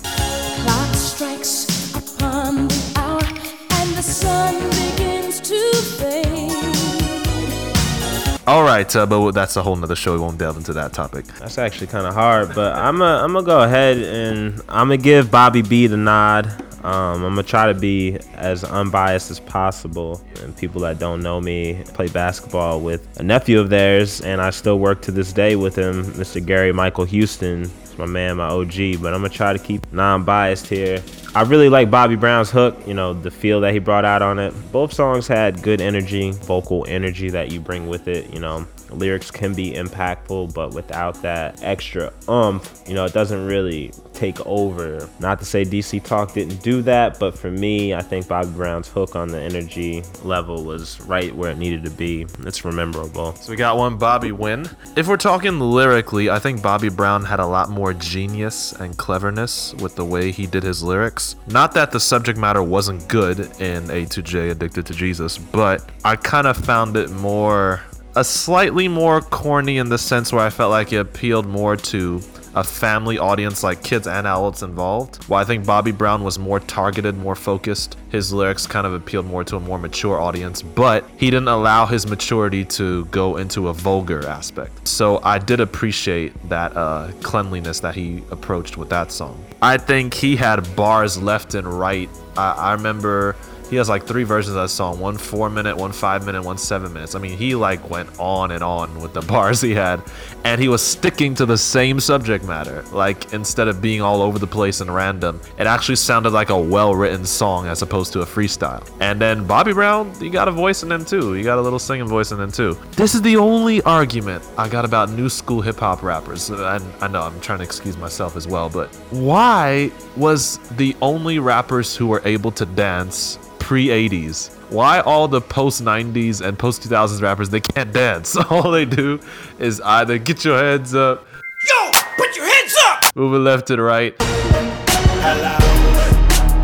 All 8.46 8.62
right, 8.62 8.94
uh, 8.94 9.06
but 9.06 9.30
that's 9.30 9.56
a 9.56 9.62
whole 9.62 9.74
nother 9.74 9.96
show. 9.96 10.12
We 10.12 10.18
won't 10.18 10.36
delve 10.36 10.58
into 10.58 10.74
that 10.74 10.92
topic. 10.92 11.24
That's 11.38 11.56
actually 11.56 11.86
kind 11.86 12.06
of 12.06 12.12
hard, 12.12 12.54
but 12.54 12.74
I'm 12.74 12.98
gonna 12.98 13.24
I'm 13.24 13.32
gonna 13.32 13.46
go 13.46 13.62
ahead 13.62 13.96
and 13.96 14.60
I'm 14.68 14.88
gonna 14.88 14.98
give 14.98 15.30
Bobby 15.30 15.62
B 15.62 15.86
the 15.86 15.96
nod. 15.96 16.46
Um, 16.84 17.24
I'm 17.24 17.30
gonna 17.30 17.42
try 17.42 17.72
to 17.72 17.78
be 17.78 18.18
as 18.34 18.62
unbiased 18.62 19.30
as 19.30 19.40
possible. 19.40 20.20
And 20.42 20.54
people 20.54 20.82
that 20.82 20.98
don't 20.98 21.22
know 21.22 21.40
me 21.40 21.82
play 21.94 22.08
basketball 22.08 22.80
with 22.80 23.18
a 23.18 23.22
nephew 23.22 23.58
of 23.60 23.70
theirs, 23.70 24.20
and 24.20 24.42
I 24.42 24.50
still 24.50 24.78
work 24.78 25.00
to 25.02 25.10
this 25.10 25.32
day 25.32 25.56
with 25.56 25.74
him, 25.74 26.04
Mr. 26.04 26.44
Gary 26.44 26.72
Michael 26.72 27.04
Houston. 27.06 27.70
My 27.98 28.06
man, 28.06 28.36
my 28.36 28.48
OG. 28.48 29.00
But 29.00 29.14
I'm 29.14 29.22
gonna 29.22 29.28
try 29.28 29.52
to 29.52 29.58
keep 29.58 29.92
non-biased 29.92 30.66
here. 30.66 31.02
I 31.34 31.42
really 31.42 31.68
like 31.68 31.90
Bobby 31.90 32.16
Brown's 32.16 32.50
hook. 32.50 32.76
You 32.86 32.94
know 32.94 33.12
the 33.12 33.30
feel 33.30 33.60
that 33.62 33.72
he 33.72 33.78
brought 33.78 34.04
out 34.04 34.22
on 34.22 34.38
it. 34.38 34.54
Both 34.72 34.92
songs 34.92 35.26
had 35.26 35.62
good 35.62 35.80
energy, 35.80 36.30
vocal 36.30 36.84
energy 36.88 37.30
that 37.30 37.50
you 37.50 37.60
bring 37.60 37.88
with 37.88 38.08
it. 38.08 38.32
You 38.32 38.40
know, 38.40 38.66
lyrics 38.98 39.30
can 39.30 39.54
be 39.54 39.72
impactful, 39.72 40.54
but 40.54 40.74
without 40.74 41.20
that 41.22 41.62
extra 41.62 42.12
umph, 42.28 42.82
you 42.86 42.94
know, 42.94 43.04
it 43.04 43.12
doesn't 43.12 43.46
really 43.46 43.92
take 44.12 44.44
over. 44.46 45.08
Not 45.20 45.38
to 45.40 45.44
say 45.44 45.64
DC 45.64 46.02
Talk 46.02 46.34
didn't 46.34 46.62
do 46.62 46.82
that, 46.82 47.18
but 47.18 47.36
for 47.36 47.50
me, 47.50 47.94
I 47.94 48.02
think 48.02 48.28
Bobby 48.28 48.50
Brown's 48.50 48.88
hook 48.88 49.16
on 49.16 49.28
the 49.28 49.40
energy 49.40 50.02
level 50.22 50.64
was 50.64 51.00
right 51.02 51.34
where 51.34 51.50
it 51.50 51.58
needed 51.58 51.84
to 51.84 51.90
be. 51.90 52.26
It's 52.40 52.64
memorable. 52.64 53.34
So 53.36 53.50
we 53.50 53.56
got 53.56 53.76
one 53.76 53.96
Bobby 53.98 54.32
win. 54.32 54.68
If 54.96 55.08
we're 55.08 55.16
talking 55.16 55.60
lyrically, 55.60 56.30
I 56.30 56.38
think 56.38 56.62
Bobby 56.62 56.88
Brown 56.88 57.24
had 57.24 57.40
a 57.40 57.46
lot 57.46 57.70
more 57.70 57.92
genius 57.92 58.72
and 58.72 58.96
cleverness 58.96 59.74
with 59.74 59.96
the 59.96 60.04
way 60.04 60.30
he 60.30 60.46
did 60.46 60.62
his 60.62 60.82
lyrics. 60.82 61.36
Not 61.46 61.72
that 61.74 61.90
the 61.90 62.00
subject 62.00 62.38
matter 62.38 62.62
wasn't 62.62 63.06
good 63.08 63.40
in 63.60 63.84
A2J 63.84 64.52
Addicted 64.52 64.86
to 64.86 64.94
Jesus, 64.94 65.38
but 65.38 65.90
I 66.04 66.16
kind 66.16 66.46
of 66.46 66.56
found 66.56 66.96
it 66.96 67.10
more 67.10 67.82
a 68.16 68.24
slightly 68.24 68.88
more 68.88 69.20
corny 69.20 69.78
in 69.78 69.88
the 69.88 69.98
sense 69.98 70.32
where 70.32 70.44
I 70.44 70.50
felt 70.50 70.70
like 70.70 70.92
it 70.92 70.96
appealed 70.96 71.46
more 71.46 71.76
to 71.76 72.20
a 72.54 72.62
family 72.62 73.18
audience, 73.18 73.64
like 73.64 73.82
kids 73.82 74.06
and 74.06 74.26
adults 74.26 74.62
involved. 74.62 75.24
While 75.24 75.40
I 75.40 75.44
think 75.44 75.66
Bobby 75.66 75.90
Brown 75.90 76.22
was 76.22 76.38
more 76.38 76.60
targeted, 76.60 77.16
more 77.16 77.34
focused, 77.34 77.96
his 78.10 78.32
lyrics 78.32 78.66
kind 78.66 78.86
of 78.86 78.94
appealed 78.94 79.26
more 79.26 79.42
to 79.44 79.56
a 79.56 79.60
more 79.60 79.78
mature 79.78 80.20
audience, 80.20 80.62
but 80.62 81.04
he 81.16 81.30
didn't 81.30 81.48
allow 81.48 81.86
his 81.86 82.06
maturity 82.06 82.64
to 82.66 83.06
go 83.06 83.38
into 83.38 83.68
a 83.68 83.72
vulgar 83.72 84.24
aspect. 84.26 84.86
So 84.86 85.20
I 85.24 85.38
did 85.38 85.58
appreciate 85.58 86.48
that 86.48 86.76
uh, 86.76 87.10
cleanliness 87.22 87.80
that 87.80 87.96
he 87.96 88.22
approached 88.30 88.76
with 88.76 88.88
that 88.90 89.10
song. 89.10 89.44
I 89.60 89.76
think 89.76 90.14
he 90.14 90.36
had 90.36 90.76
bars 90.76 91.20
left 91.20 91.54
and 91.54 91.66
right. 91.66 92.08
I, 92.36 92.52
I 92.52 92.72
remember 92.74 93.34
he 93.70 93.76
has 93.76 93.88
like 93.88 94.06
three 94.06 94.24
versions 94.24 94.56
of 94.56 94.62
that 94.62 94.68
song. 94.68 95.00
One 95.00 95.16
four 95.16 95.50
minute 95.50 95.76
one 95.76 95.92
five 95.92 96.24
minute 96.26 96.42
one 96.42 96.58
seven 96.58 96.92
minutes 96.92 97.14
i 97.14 97.18
mean 97.18 97.36
he 97.36 97.54
like 97.54 97.90
went 97.90 98.08
on 98.18 98.50
and 98.50 98.62
on 98.62 99.00
with 99.00 99.12
the 99.12 99.22
bars 99.32 99.60
he 99.60 99.74
had. 99.74 100.02
And 100.44 100.60
he 100.60 100.68
was 100.68 100.82
sticking 100.82 101.34
to 101.36 101.46
the 101.46 101.56
same 101.56 102.00
subject 102.00 102.44
matter 102.44 102.82
like 102.92 103.32
instead 103.32 103.68
of 103.68 103.80
being 103.80 104.02
all 104.02 104.20
over 104.22 104.38
the 104.38 104.46
place 104.46 104.80
and 104.80 104.94
random 104.94 105.40
it 105.58 105.66
actually 105.66 105.96
sounded 105.96 106.32
like 106.32 106.50
a 106.50 106.58
well-written 106.58 107.24
song 107.24 107.66
as 107.66 107.82
opposed 107.82 108.12
to 108.12 108.20
a 108.20 108.26
freestyle. 108.26 108.86
And 109.00 109.20
then 109.20 109.46
bobby 109.46 109.72
brown 109.72 110.12
you 110.20 110.30
got 110.30 110.48
a 110.48 110.52
voice 110.52 110.82
in 110.82 110.92
him 110.92 111.04
too. 111.04 111.34
You 111.34 111.44
got 111.44 111.58
a 111.58 111.62
little 111.62 111.78
singing 111.78 112.06
voice 112.06 112.32
in 112.32 112.40
him 112.40 112.52
too. 112.52 112.76
This 112.92 113.14
is 113.14 113.22
the 113.22 113.36
only 113.36 113.82
argument 113.82 114.44
i 114.58 114.68
got 114.68 114.84
about 114.84 115.10
new 115.10 115.28
school 115.28 115.60
hip-hop 115.60 116.02
rappers. 116.02 116.50
Uh, 116.50 116.78
and 116.80 117.02
i 117.02 117.08
know 117.08 117.22
i'm 117.22 117.40
trying 117.40 117.58
to 117.58 117.64
excuse 117.64 117.96
myself 117.96 118.36
as 118.36 118.46
well 118.46 118.68
but 118.68 118.94
why 119.10 119.90
was 120.16 120.58
the 120.76 120.94
only 121.02 121.38
rappers 121.38 121.96
who 121.96 122.06
were 122.06 122.22
able 122.24 122.50
to 122.50 122.66
dance 122.66 123.38
pre 123.64 123.86
80s. 123.86 124.50
Why 124.68 125.00
all 125.00 125.26
the 125.26 125.40
post 125.40 125.82
90s 125.82 126.42
and 126.46 126.58
post 126.58 126.82
2000s 126.82 127.22
rappers 127.22 127.48
they 127.48 127.62
can't 127.62 127.94
dance? 127.94 128.36
All 128.50 128.70
they 128.70 128.84
do 128.84 129.18
is 129.58 129.80
either 129.80 130.18
get 130.18 130.44
your 130.44 130.58
heads 130.58 130.94
up, 130.94 131.26
Yo, 131.66 131.90
put 132.18 132.36
your 132.36 132.44
hands 132.44 132.76
up! 132.84 133.16
move 133.16 133.32
it 133.32 133.38
left 133.38 133.66
to 133.68 133.76
the 133.76 133.82
right. 133.82 134.14
Hello. 134.20 135.56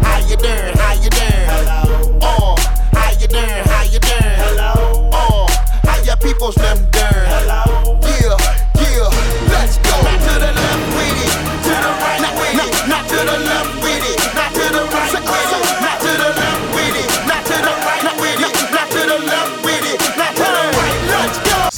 How 0.03 0.19
you 0.29 0.37
doing? 0.37 0.77
How 0.77 0.93
you 0.93 1.09
doing? 1.09 1.47
Hello. 1.49 2.19
Oh, 2.21 2.55
how 2.93 3.11
you 3.19 3.29
doing? 3.29 3.65
How 3.65 3.83
you 3.85 3.99
doing? 3.99 4.37
Hello. 4.45 5.11
Oh, 5.15 5.47
how 5.85 6.03
your 6.05 6.17
people's 6.19 6.55
them 6.57 6.90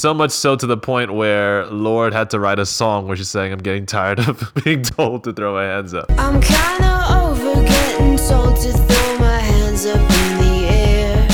So 0.02 0.12
much 0.12 0.32
so 0.32 0.56
to 0.56 0.66
the 0.66 0.76
point 0.76 1.14
where 1.14 1.64
Lorde 1.66 2.12
had 2.12 2.28
to 2.30 2.40
write 2.40 2.58
a 2.58 2.66
song 2.66 3.06
where 3.06 3.16
she's 3.16 3.28
saying, 3.28 3.52
I'm 3.52 3.60
getting 3.60 3.86
tired 3.86 4.18
of 4.18 4.52
being 4.64 4.82
told 4.82 5.22
to 5.22 5.32
throw 5.32 5.54
my 5.54 5.62
hands 5.62 5.94
up. 5.94 6.06
I'm 6.18 6.40
kinda 6.40 7.06
over 7.22 7.62
getting 7.62 8.16
told 8.16 8.56
to 8.62 8.72
throw 8.72 9.18
my 9.20 9.38
hands 9.38 9.86
up 9.86 10.00
in 10.00 10.38
the 10.40 10.66
air. 10.66 11.30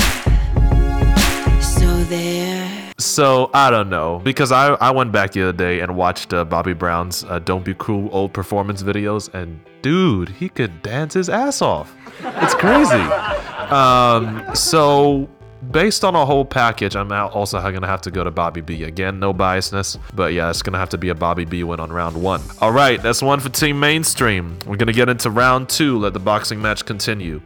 So 1.59 2.03
there. 2.03 2.93
So 2.99 3.49
I 3.55 3.71
don't 3.71 3.89
know 3.89 4.21
because 4.23 4.51
I, 4.51 4.75
I 4.75 4.91
went 4.91 5.11
back 5.11 5.31
the 5.31 5.41
other 5.41 5.57
day 5.57 5.79
and 5.79 5.95
watched 5.95 6.31
uh, 6.31 6.45
Bobby 6.45 6.73
Brown's 6.73 7.23
uh, 7.23 7.39
"Don't 7.39 7.65
Be 7.65 7.73
Cruel" 7.73 8.07
old 8.11 8.33
performance 8.33 8.83
videos, 8.83 9.33
and 9.33 9.59
dude, 9.81 10.29
he 10.29 10.47
could 10.47 10.83
dance 10.83 11.15
his 11.15 11.27
ass 11.27 11.63
off. 11.63 11.91
It's 12.23 12.53
crazy. 12.53 12.93
um, 13.73 14.45
so 14.53 15.27
based 15.71 16.03
on 16.03 16.15
a 16.15 16.25
whole 16.25 16.45
package, 16.45 16.95
I'm 16.95 17.11
also 17.11 17.59
gonna 17.59 17.87
have 17.87 18.01
to 18.01 18.11
go 18.11 18.23
to 18.23 18.31
Bobby 18.31 18.61
B 18.61 18.83
again. 18.83 19.19
No 19.19 19.33
biasness, 19.33 19.97
but 20.13 20.33
yeah, 20.33 20.49
it's 20.49 20.61
gonna 20.61 20.77
have 20.79 20.89
to 20.89 20.97
be 20.97 21.09
a 21.09 21.15
Bobby 21.15 21.45
B 21.45 21.63
win 21.63 21.79
on 21.79 21.91
round 21.91 22.21
one. 22.21 22.41
All 22.61 22.71
right, 22.71 23.01
that's 23.01 23.21
one 23.21 23.39
for 23.39 23.49
Team 23.49 23.79
Mainstream. 23.79 24.57
We're 24.65 24.77
gonna 24.77 24.93
get 24.93 25.09
into 25.09 25.29
round 25.29 25.69
two. 25.69 25.97
Let 25.99 26.13
the 26.13 26.19
boxing 26.19 26.61
match 26.61 26.85
continue. 26.85 27.41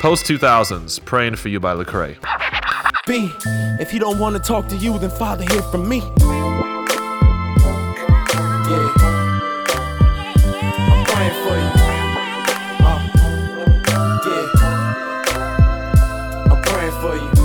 Post 0.00 0.26
2000s, 0.26 0.98
"Praying 0.98 1.36
for 1.36 1.48
You" 1.48 1.58
by 1.60 1.74
Lecrae. 1.74 2.16
B, 3.06 3.30
if 3.80 3.90
he 3.90 3.98
don't 3.98 4.18
wanna 4.18 4.38
talk 4.38 4.68
to 4.68 4.76
you, 4.76 4.98
then 4.98 5.10
Father, 5.10 5.44
hear 5.44 5.62
from 5.62 5.88
me. 5.88 6.02
Yeah. 8.68 9.05
I'm 17.08 17.35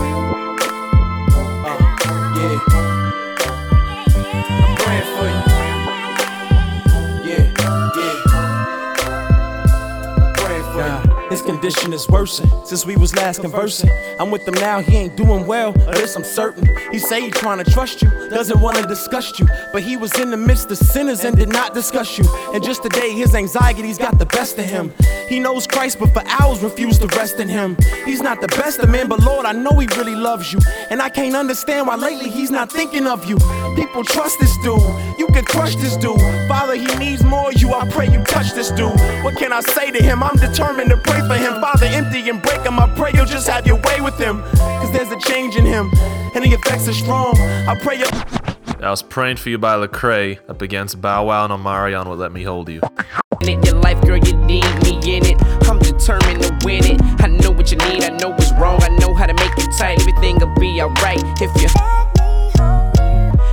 condition 11.71 11.93
is 11.93 12.07
worsen 12.09 12.49
since 12.65 12.85
we 12.85 12.97
was 12.97 13.15
last 13.15 13.39
conversing. 13.41 13.89
I'm 14.19 14.29
with 14.29 14.45
him 14.47 14.55
now, 14.55 14.81
he 14.81 14.97
ain't 14.97 15.15
doing 15.15 15.47
well, 15.47 15.69
of 15.69 15.95
this 15.95 16.15
I'm 16.15 16.23
certain. 16.23 16.67
He 16.91 16.99
say 16.99 17.21
he 17.21 17.31
trying 17.31 17.63
to 17.63 17.71
trust 17.71 18.01
you, 18.01 18.09
doesn't 18.29 18.59
want 18.59 18.77
to 18.77 18.83
discuss 18.83 19.39
you, 19.39 19.47
but 19.71 19.81
he 19.81 19.95
was 19.95 20.17
in 20.19 20.31
the 20.31 20.37
midst 20.37 20.69
of 20.71 20.77
sinners 20.77 21.23
and 21.23 21.37
did 21.37 21.49
not 21.49 21.73
discuss 21.73 22.17
you. 22.17 22.25
And 22.53 22.61
just 22.63 22.83
today, 22.83 23.13
his 23.13 23.33
anxiety's 23.35 23.97
got 23.97 24.19
the 24.19 24.25
best 24.25 24.57
of 24.59 24.65
him. 24.65 24.93
He 25.29 25.39
knows 25.39 25.65
Christ, 25.65 25.99
but 25.99 26.13
for 26.13 26.23
hours 26.27 26.61
refused 26.61 27.01
to 27.01 27.07
rest 27.07 27.39
in 27.39 27.47
him. 27.47 27.77
He's 28.05 28.21
not 28.21 28.41
the 28.41 28.49
best 28.49 28.79
of 28.79 28.89
men, 28.89 29.07
but 29.07 29.21
Lord, 29.21 29.45
I 29.45 29.53
know 29.53 29.71
he 29.79 29.87
really 29.97 30.15
loves 30.15 30.51
you, 30.51 30.59
and 30.89 31.01
I 31.01 31.09
can't 31.09 31.35
understand 31.35 31.87
why 31.87 31.95
lately 31.95 32.29
he's 32.29 32.51
not 32.51 32.69
thinking 32.71 33.07
of 33.07 33.29
you. 33.29 33.37
People 33.75 34.03
trust 34.03 34.39
this 34.39 34.55
dude, 34.57 34.81
you 35.17 35.27
can 35.27 35.45
crush 35.45 35.75
this 35.75 35.95
dude. 35.95 36.19
Father, 36.49 36.75
he 36.75 36.93
needs 36.97 37.23
more 37.23 37.49
of 37.49 37.61
you. 37.61 37.73
I 37.73 37.89
pray 37.89 38.11
you 38.11 38.21
touch 38.25 38.51
this 38.53 38.71
dude. 38.71 38.99
What 39.23 39.37
can 39.37 39.53
I 39.53 39.61
say 39.61 39.91
to 39.91 40.03
him? 40.03 40.21
I'm 40.21 40.35
determined 40.35 40.89
to 40.89 40.97
pray 40.97 41.21
for 41.27 41.35
him. 41.35 41.60
Father, 41.61 41.85
empty 41.85 42.27
and 42.27 42.41
break 42.41 42.61
him. 42.61 42.79
I 42.79 42.91
pray 42.95 43.11
you'll 43.13 43.25
just 43.25 43.47
have 43.47 43.67
your 43.67 43.79
way 43.81 44.01
with 44.01 44.17
him. 44.17 44.41
Cause 44.55 44.91
there's 44.91 45.11
a 45.11 45.19
change 45.19 45.55
in 45.55 45.63
him, 45.65 45.91
and 46.33 46.43
the 46.43 46.49
effects 46.49 46.87
are 46.87 46.93
strong. 46.93 47.37
I 47.37 47.79
pray 47.79 47.99
you. 47.99 48.07
That 48.79 48.89
was 48.89 49.03
Praying 49.03 49.37
for 49.37 49.49
You 49.49 49.59
by 49.59 49.75
Lecrae 49.75 50.39
up 50.49 50.63
against 50.63 50.99
Bow 50.99 51.27
Wow 51.27 51.45
and 51.45 51.53
Omarion 51.53 52.09
with 52.09 52.19
Let 52.19 52.31
Me 52.31 52.41
Hold 52.41 52.67
You. 52.67 52.81
in. 53.43 53.61
Your 53.61 53.75
life, 53.75 54.01
girl, 54.01 54.17
you 54.17 54.35
need 54.37 54.65
me 54.83 54.97
in 55.05 55.23
it. 55.23 55.39
I'm 55.69 55.77
determined 55.77 56.41
to 56.41 56.59
win 56.65 56.83
it. 56.83 57.01
I 57.21 57.27
know 57.27 57.51
what 57.51 57.71
you 57.71 57.77
need, 57.77 58.05
I 58.05 58.09
know 58.17 58.29
what's 58.29 58.51
wrong. 58.53 58.81
I 58.81 58.89
know 58.97 59.13
how 59.13 59.27
to 59.27 59.33
make 59.35 59.55
it 59.57 59.69
tight. 59.77 59.99
Everything 59.99 60.39
will 60.39 60.55
be 60.55 60.81
alright 60.81 61.21
if 61.39 61.61
you. 61.61 62.10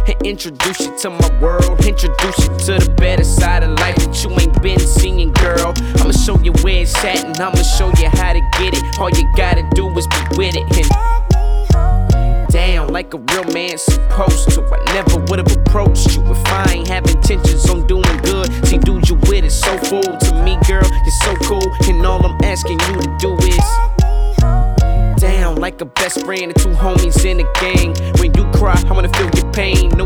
And 0.09 0.27
introduce 0.27 0.81
you 0.81 0.97
to 1.01 1.11
my 1.11 1.39
world. 1.39 1.85
Introduce 1.85 2.39
you 2.39 2.49
to 2.49 2.81
the 2.81 2.95
better 2.97 3.25
side 3.25 3.63
of 3.63 3.79
life 3.79 3.97
that 3.97 4.25
you 4.25 4.31
ain't 4.41 4.63
been 4.63 4.79
seeing, 4.81 5.33
girl. 5.35 5.75
I'ma 6.01 6.13
show 6.13 6.39
you 6.39 6.53
where 6.63 6.81
it's 6.81 6.97
at 7.05 7.27
and 7.27 7.39
I'ma 7.39 7.61
show 7.61 7.93
you 8.01 8.09
how 8.09 8.33
to 8.33 8.41
get 8.57 8.73
it. 8.73 8.83
All 8.99 9.11
you 9.11 9.31
gotta 9.37 9.69
do 9.75 9.87
is 9.99 10.07
be 10.07 10.39
with 10.39 10.57
it. 10.57 10.65
And 10.81 10.89
down 12.49 12.89
like 12.89 13.13
a 13.13 13.19
real 13.19 13.45
man 13.53 13.77
supposed 13.77 14.51
to. 14.53 14.63
I 14.65 14.83
never 14.95 15.21
would've 15.29 15.55
approached 15.55 16.17
you 16.17 16.25
if 16.25 16.47
I 16.47 16.73
ain't 16.73 16.89
have 16.89 17.05
intentions 17.07 17.69
on 17.69 17.87
doing 17.87 18.17
good. 18.23 18.49
See, 18.67 18.79
dude, 18.79 19.07
you 19.11 19.17
with 19.29 19.45
it 19.45 19.51
so 19.51 19.77
full 19.77 20.01
to 20.01 20.43
me, 20.43 20.57
girl. 20.67 20.89
You're 20.89 21.21
so 21.23 21.37
cool, 21.45 21.69
and 21.85 22.07
all 22.07 22.25
I'm 22.25 22.39
asking 22.43 22.81
you 22.81 23.01
to 23.03 23.17
do 23.21 23.37
is 23.47 23.61
down 25.21 25.57
like 25.57 25.81
a 25.81 25.85
best 25.85 26.25
friend 26.25 26.45
and 26.45 26.57
two 26.57 26.71
homies 26.71 27.25
in 27.25 27.41
a 27.41 27.53
gang. 27.61 27.95
When 28.21 28.33
you 28.35 28.51
cry, 28.53 28.81
I 28.89 28.93
wanna 28.93 29.13
feel 29.15 29.31
your 29.35 29.53
pain. 29.53 29.98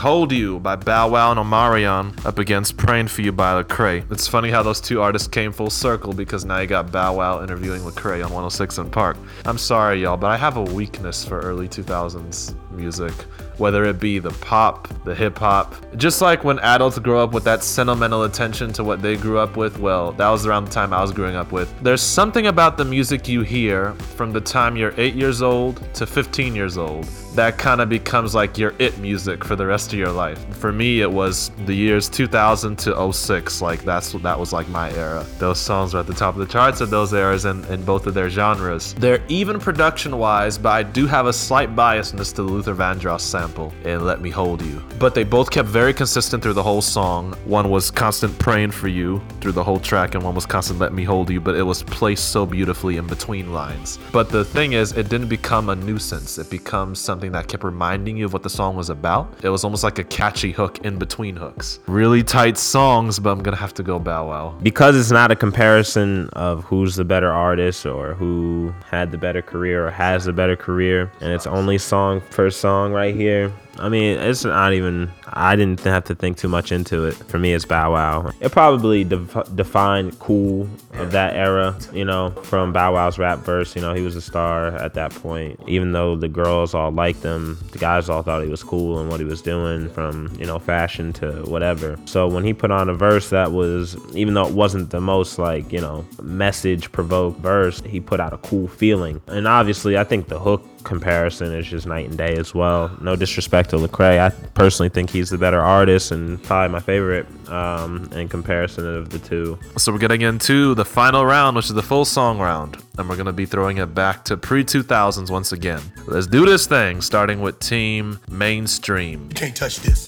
Hold 0.00 0.32
you. 0.32 0.58
By 0.60 0.76
Bow 0.76 1.10
Wow 1.10 1.30
and 1.32 1.38
Omarion 1.38 2.24
up 2.24 2.38
against 2.38 2.78
Praying 2.78 3.08
for 3.08 3.20
You 3.20 3.32
by 3.32 3.62
Lecrae. 3.62 4.10
It's 4.10 4.26
funny 4.26 4.50
how 4.50 4.62
those 4.62 4.80
two 4.80 5.02
artists 5.02 5.28
came 5.28 5.52
full 5.52 5.68
circle 5.68 6.14
because 6.14 6.46
now 6.46 6.58
you 6.58 6.66
got 6.66 6.90
Bow 6.90 7.16
Wow 7.16 7.42
interviewing 7.42 7.82
Lecrae 7.82 8.24
on 8.24 8.32
106 8.32 8.78
& 8.84 8.92
Park. 8.92 9.18
I'm 9.44 9.58
sorry, 9.58 10.00
y'all, 10.00 10.16
but 10.16 10.28
I 10.28 10.38
have 10.38 10.56
a 10.56 10.62
weakness 10.62 11.22
for 11.22 11.40
early 11.40 11.68
2000s 11.68 12.54
music. 12.70 13.12
Whether 13.58 13.84
it 13.84 14.00
be 14.00 14.18
the 14.18 14.30
pop, 14.30 14.88
the 15.04 15.14
hip 15.14 15.36
hop. 15.36 15.74
Just 15.98 16.22
like 16.22 16.44
when 16.44 16.58
adults 16.60 16.98
grow 16.98 17.22
up 17.22 17.34
with 17.34 17.44
that 17.44 17.62
sentimental 17.62 18.22
attention 18.22 18.72
to 18.72 18.82
what 18.82 19.02
they 19.02 19.18
grew 19.18 19.36
up 19.36 19.58
with, 19.58 19.78
well, 19.78 20.12
that 20.12 20.30
was 20.30 20.46
around 20.46 20.64
the 20.64 20.70
time 20.70 20.94
I 20.94 21.02
was 21.02 21.12
growing 21.12 21.36
up 21.36 21.52
with. 21.52 21.70
There's 21.82 22.00
something 22.00 22.46
about 22.46 22.78
the 22.78 22.86
music 22.86 23.28
you 23.28 23.42
hear 23.42 23.92
from 24.16 24.32
the 24.32 24.40
time 24.40 24.78
you're 24.78 24.94
8 24.96 25.14
years 25.14 25.42
old 25.42 25.92
to 25.92 26.06
15 26.06 26.54
years 26.54 26.78
old 26.78 27.04
that 27.34 27.58
kind 27.58 27.80
of 27.80 27.88
becomes 27.88 28.34
like 28.34 28.58
your 28.58 28.74
it 28.78 28.98
music 28.98 29.44
for 29.44 29.56
the 29.56 29.66
rest 29.66 29.92
of 29.92 29.98
your 29.98 30.10
life. 30.10 30.38
For 30.56 30.72
me, 30.72 31.00
it 31.00 31.10
was 31.10 31.50
the 31.66 31.74
years 31.74 32.08
2000 32.08 32.76
to 32.80 33.12
06. 33.12 33.62
Like 33.62 33.82
that's 33.82 34.12
that 34.12 34.38
was 34.38 34.52
like 34.52 34.68
my 34.68 34.92
era. 34.92 35.24
Those 35.38 35.58
songs 35.58 35.94
were 35.94 36.00
at 36.00 36.06
the 36.06 36.14
top 36.14 36.34
of 36.34 36.40
the 36.40 36.52
charts 36.52 36.80
of 36.80 36.90
those 36.90 37.12
eras 37.12 37.44
in, 37.44 37.64
in 37.66 37.84
both 37.84 38.06
of 38.06 38.14
their 38.14 38.28
genres. 38.28 38.94
They're 38.94 39.22
even 39.28 39.60
production 39.60 40.18
wise, 40.18 40.58
but 40.58 40.70
I 40.70 40.82
do 40.82 41.06
have 41.06 41.26
a 41.26 41.32
slight 41.32 41.74
biasness 41.76 42.34
to 42.34 42.42
the 42.42 42.50
Luther 42.50 42.74
Vandross 42.74 43.20
sample 43.20 43.72
in 43.84 44.04
Let 44.04 44.20
Me 44.20 44.30
Hold 44.30 44.62
You. 44.62 44.82
But 44.98 45.14
they 45.14 45.24
both 45.24 45.50
kept 45.50 45.68
very 45.68 45.94
consistent 45.94 46.42
through 46.42 46.54
the 46.54 46.62
whole 46.62 46.82
song. 46.82 47.34
One 47.44 47.70
was 47.70 47.90
constant 47.90 48.38
praying 48.38 48.72
for 48.72 48.88
you 48.88 49.22
through 49.40 49.52
the 49.52 49.64
whole 49.64 49.80
track, 49.80 50.14
and 50.14 50.24
one 50.24 50.34
was 50.34 50.46
constant 50.46 50.78
Let 50.78 50.92
Me 50.92 51.04
Hold 51.04 51.30
You, 51.30 51.40
but 51.40 51.54
it 51.54 51.62
was 51.62 51.82
placed 51.82 52.30
so 52.30 52.44
beautifully 52.44 52.96
in 52.96 53.06
between 53.06 53.52
lines. 53.52 53.98
But 54.12 54.28
the 54.28 54.44
thing 54.44 54.72
is, 54.72 54.92
it 54.92 55.08
didn't 55.08 55.28
become 55.28 55.68
a 55.68 55.76
nuisance. 55.76 56.38
It 56.38 56.50
becomes 56.50 56.98
something 56.98 57.19
that 57.28 57.48
kept 57.48 57.62
reminding 57.62 58.16
you 58.16 58.24
of 58.24 58.32
what 58.32 58.42
the 58.42 58.50
song 58.50 58.74
was 58.76 58.90
about. 58.90 59.32
It 59.42 59.50
was 59.50 59.62
almost 59.64 59.84
like 59.84 59.98
a 59.98 60.04
catchy 60.04 60.50
hook 60.52 60.78
in 60.78 60.98
between 60.98 61.36
hooks. 61.36 61.78
Really 61.86 62.22
tight 62.22 62.56
songs, 62.58 63.18
but 63.18 63.30
I'm 63.30 63.42
gonna 63.42 63.56
have 63.56 63.74
to 63.74 63.82
go 63.82 63.98
Bow 63.98 64.28
Wow. 64.28 64.54
because 64.62 64.96
it's 64.96 65.10
not 65.10 65.30
a 65.30 65.36
comparison 65.36 66.28
of 66.32 66.64
who's 66.64 66.96
the 66.96 67.04
better 67.04 67.30
artist 67.30 67.84
or 67.86 68.14
who 68.14 68.74
had 68.90 69.10
the 69.12 69.18
better 69.18 69.42
career 69.42 69.86
or 69.86 69.90
has 69.90 70.24
the 70.24 70.32
better 70.32 70.56
career 70.56 71.12
and 71.20 71.32
it's 71.32 71.46
only 71.46 71.76
song 71.78 72.20
per 72.30 72.48
song 72.50 72.92
right 72.92 73.14
here 73.14 73.52
i 73.80 73.88
mean 73.88 74.18
it's 74.18 74.44
not 74.44 74.72
even 74.72 75.10
i 75.26 75.56
didn't 75.56 75.80
have 75.80 76.04
to 76.04 76.14
think 76.14 76.36
too 76.36 76.48
much 76.48 76.72
into 76.72 77.04
it. 77.04 77.14
For 77.14 77.38
me 77.38 77.52
it's 77.52 77.64
bow 77.64 77.92
wow. 77.92 78.32
It 78.40 78.52
probably 78.52 79.04
def- 79.04 79.54
defined 79.54 80.18
cool 80.18 80.68
of 80.94 81.12
that 81.12 81.34
era 81.36 81.76
you 81.92 82.04
know 82.04 82.30
from 82.42 82.72
bow 82.72 82.94
wow's 82.94 83.18
rap 83.18 83.38
verse. 83.40 83.74
You 83.76 83.82
know 83.82 83.94
he 83.94 84.02
was 84.02 84.16
a 84.16 84.20
star 84.20 84.68
at 84.76 84.94
that 84.94 85.12
point. 85.14 85.60
Even 85.66 85.92
though 85.92 86.16
the 86.16 86.28
girls 86.28 86.74
all 86.74 86.90
liked 86.90 87.22
him 87.22 87.58
the 87.72 87.78
guys 87.78 88.08
all 88.08 88.22
thought 88.22 88.42
he 88.42 88.48
was 88.48 88.62
cool 88.62 88.98
and 88.98 89.08
what 89.10 89.20
he 89.20 89.26
was 89.26 89.40
doing 89.42 89.88
from 89.90 90.34
you 90.38 90.46
know 90.46 90.58
fashion 90.58 91.12
to 91.14 91.30
whatever. 91.44 91.96
So 92.04 92.28
when 92.28 92.44
he 92.44 92.52
put 92.52 92.70
on 92.70 92.88
a 92.88 92.94
verse 92.94 93.30
that 93.30 93.52
was 93.52 93.96
even 94.14 94.34
though 94.34 94.46
it 94.46 94.54
wasn't 94.54 94.90
the 94.90 95.00
most 95.00 95.38
like 95.38 95.72
you 95.72 95.80
know 95.80 96.04
message 96.22 96.90
provoked 96.92 97.40
verse 97.40 97.80
he 97.82 98.00
put 98.00 98.20
out 98.20 98.32
a 98.32 98.38
cool 98.38 98.68
feeling. 98.68 99.20
And 99.28 99.46
obviously 99.46 99.96
i 99.96 100.04
think 100.04 100.28
the 100.28 100.38
hook 100.38 100.62
comparison 100.84 101.52
is 101.52 101.66
just 101.66 101.86
night 101.86 102.08
and 102.08 102.16
day 102.18 102.34
as 102.36 102.54
well 102.54 102.90
no 103.00 103.14
disrespect 103.16 103.70
to 103.70 103.76
Lecrae 103.76 104.18
i 104.18 104.30
personally 104.54 104.88
think 104.88 105.10
he's 105.10 105.30
the 105.30 105.38
better 105.38 105.60
artist 105.60 106.10
and 106.12 106.42
probably 106.42 106.72
my 106.72 106.80
favorite 106.80 107.26
um, 107.50 108.08
in 108.14 108.28
comparison 108.28 108.86
of 108.86 109.10
the 109.10 109.18
two 109.18 109.58
So 109.76 109.92
we're 109.92 109.98
getting 109.98 110.20
into 110.22 110.74
the 110.74 110.84
final 110.84 111.24
round, 111.26 111.56
which 111.56 111.66
is 111.66 111.74
the 111.74 111.82
full 111.82 112.04
song 112.04 112.38
round. 112.38 112.76
And 112.98 113.08
we're 113.08 113.16
gonna 113.16 113.32
be 113.32 113.46
throwing 113.46 113.78
it 113.78 113.94
back 113.94 114.24
to 114.26 114.36
pre 114.36 114.62
2000s 114.64 115.30
once 115.30 115.52
again. 115.52 115.80
Let's 116.06 116.26
do 116.26 116.44
this 116.46 116.66
thing, 116.66 117.00
starting 117.00 117.40
with 117.40 117.58
Team 117.58 118.20
Mainstream. 118.28 119.24
You 119.30 119.34
can't 119.34 119.56
touch 119.56 119.80
this. 119.80 120.06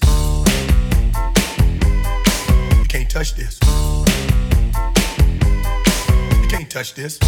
You 2.77 2.85
can't 2.87 3.09
touch 3.09 3.35
this. 3.35 3.59
You 6.41 6.47
can't 6.49 6.69
touch 6.69 6.93
this. 6.93 7.19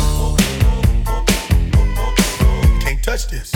Touch 3.15 3.27
this. 3.27 3.53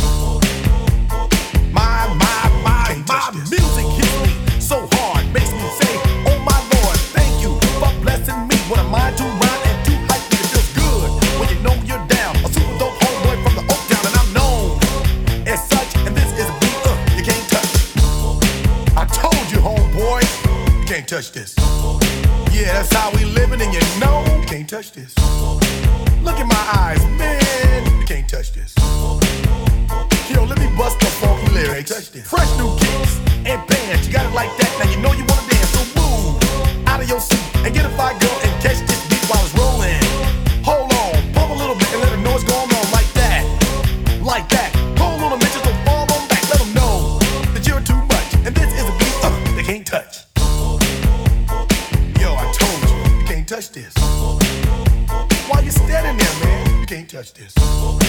My, 1.74 2.08
my, 2.16 2.62
my, 2.64 3.04
my 3.10 3.32
music 3.52 3.86
hits 4.00 4.16
me 4.24 4.62
so 4.62 4.88
hard, 4.94 5.28
makes 5.34 5.52
me 5.52 5.68
say, 5.76 6.00
Oh 6.32 6.40
my 6.48 6.56
Lord, 6.72 6.96
thank 7.12 7.44
you 7.44 7.60
for 7.76 7.92
blessing 8.00 8.40
me. 8.48 8.56
What 8.72 8.80
a 8.80 8.84
mind 8.84 9.18
to 9.18 9.24
rhyme 9.26 9.64
and 9.68 9.86
to 9.86 9.92
hype 10.08 10.24
me. 10.32 10.40
It 10.40 10.48
feels 10.48 10.72
good 10.80 11.12
when 11.42 11.50
you 11.52 11.60
know 11.60 11.76
you're 11.84 12.08
down. 12.08 12.38
A 12.38 12.48
super 12.48 12.72
dope 12.80 12.96
homeboy 13.04 13.36
from 13.44 13.56
the 13.60 13.64
Oak 13.68 13.84
Town, 13.92 14.04
and 14.08 14.16
I'm 14.16 14.32
known 14.32 14.80
as 15.46 15.60
such. 15.68 15.92
And 16.08 16.16
this 16.16 16.32
is 16.40 16.48
a 16.48 16.56
beat 16.64 16.80
uh, 16.88 16.96
you 17.20 17.24
can't 17.28 17.48
touch. 17.52 17.76
I 18.96 19.04
told 19.12 19.44
you, 19.52 19.60
homeboy, 19.60 20.24
you 20.80 20.86
can't 20.88 21.06
touch 21.06 21.34
this. 21.34 21.54
Yeah, 22.56 22.80
that's 22.80 22.96
how 22.96 23.12
we 23.12 23.26
living, 23.26 23.60
and 23.60 23.74
you 23.74 23.84
know 24.00 24.24
you 24.40 24.48
can't 24.48 24.70
touch 24.70 24.94
this. 24.94 25.14
Look 26.24 26.40
in 26.40 26.48
my 26.48 26.66
eyes, 26.80 27.04
man, 27.20 28.00
you 28.00 28.06
can't 28.06 28.30
touch 28.30 28.54
this. 28.54 28.79
Lyrics. 31.54 32.10
Fresh 32.28 32.58
new 32.58 32.76
kicks 32.78 33.20
and 33.46 33.62
bands, 33.68 34.08
you 34.08 34.14
got 34.14 34.26
it 34.26 34.34
like 34.34 34.52
that. 34.58 34.72
Now 34.80 34.90
you 34.92 34.98
know 35.02 35.14
you 35.14 35.26
wanna 35.26 35.50
dance, 35.50 35.70
so 35.74 35.82
move 35.98 36.88
out 36.88 37.02
of 37.02 37.10
your 37.10 37.20
seat 37.20 37.40
and 37.66 37.74
get 37.74 37.86
a 37.86 37.90
fire 37.98 38.18
girl 38.20 38.38
and 38.44 38.54
catch 38.62 38.80
this 38.86 39.02
beat 39.10 39.24
while 39.30 39.44
it's 39.44 39.54
rolling. 39.58 40.00
Hold 40.64 40.92
on, 40.94 41.34
pump 41.34 41.52
a 41.52 41.58
little 41.58 41.76
bit 41.76 41.90
and 41.94 42.02
let 42.02 42.10
her 42.10 42.22
know 42.22 42.32
what's 42.32 42.44
going 42.44 42.70
on 42.70 42.86
like 42.92 43.10
that, 43.14 43.44
like 44.22 44.48
that. 44.50 44.76
Hold 44.98 45.22
on 45.24 45.40
minute, 45.40 45.54
just 45.54 45.66
don't 45.66 45.82
fall 45.86 46.06
on 46.12 46.28
back. 46.28 46.44
Let 46.50 46.60
them 46.60 46.74
know 46.74 47.20
that 47.54 47.64
you're 47.66 47.82
too 47.82 48.02
much, 48.12 48.30
and 48.46 48.54
this 48.56 48.70
is 48.74 48.86
a 48.86 48.96
beat 49.00 49.16
uh, 49.24 49.32
they 49.56 49.64
can't 49.64 49.86
touch. 49.86 50.26
Yo, 52.20 52.36
I 52.36 52.46
told 52.54 52.80
you, 52.86 52.98
you 53.20 53.26
can't 53.26 53.48
touch 53.48 53.72
this. 53.72 53.94
Why 55.50 55.62
you 55.62 55.72
standing 55.72 56.18
there, 56.18 56.36
man? 56.44 56.82
You 56.82 56.86
can't 56.86 57.10
touch 57.10 57.34
this. 57.34 57.54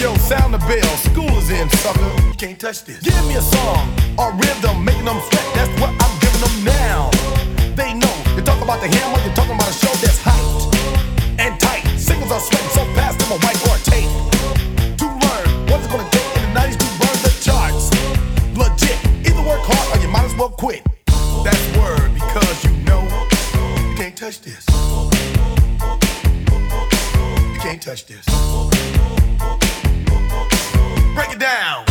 Yo, 0.01 0.15
sound 0.17 0.53
the 0.53 0.59
bell. 0.69 0.91
School 1.09 1.31
is 1.39 1.49
in, 1.49 1.69
sucker. 1.69 2.20
Can't 2.41 2.59
touch 2.59 2.85
this. 2.85 2.97
Give 3.01 3.13
me 3.27 3.35
a 3.35 3.41
song 3.41 3.93
or 4.17 4.33
rhythm, 4.33 4.83
making 4.83 5.05
them 5.05 5.21
sweat. 5.29 5.45
That's 5.53 5.69
what 5.79 5.93
I'm 6.01 6.19
giving 6.25 6.41
them 6.41 6.65
now. 6.65 7.11
They 7.77 7.93
know. 7.93 8.09
You 8.35 8.41
talk 8.41 8.59
about 8.63 8.81
the 8.81 8.87
hammer, 8.87 9.21
you're 9.23 9.35
talking 9.35 9.53
about 9.53 9.69
a 9.69 9.73
show 9.73 9.93
that's 10.01 10.17
hyped 10.17 10.73
and 11.37 11.59
tight. 11.59 11.85
Singles 11.99 12.31
are 12.31 12.39
sweating 12.39 12.69
so 12.69 12.83
fast, 12.97 13.19
them 13.19 13.29
a 13.29 13.37
white 13.45 13.61
or 13.69 13.77
tape. 13.85 14.09
To 14.97 15.05
learn 15.05 15.69
what 15.69 15.85
it's 15.85 15.87
gonna 15.93 16.09
take 16.09 16.25
in 16.41 16.41
the 16.41 16.59
90s 16.59 16.81
to 16.81 16.87
burn 16.97 17.13
the 17.21 17.29
charts. 17.45 17.93
Legit. 18.57 18.97
Either 19.21 19.45
work 19.45 19.61
hard 19.61 19.99
or 19.99 20.01
you 20.01 20.09
might 20.09 20.25
as 20.25 20.33
well 20.33 20.49
quit. 20.49 20.81
That's 21.45 21.61
word 21.77 22.11
because 22.11 22.65
you 22.65 22.71
know 22.89 23.05
you 23.85 23.93
can't 23.93 24.17
touch 24.17 24.41
this. 24.41 24.65
You 27.53 27.59
can't 27.61 27.79
touch 27.79 28.07
this. 28.07 28.25
Break 31.13 31.33
it 31.33 31.39
down. 31.39 31.90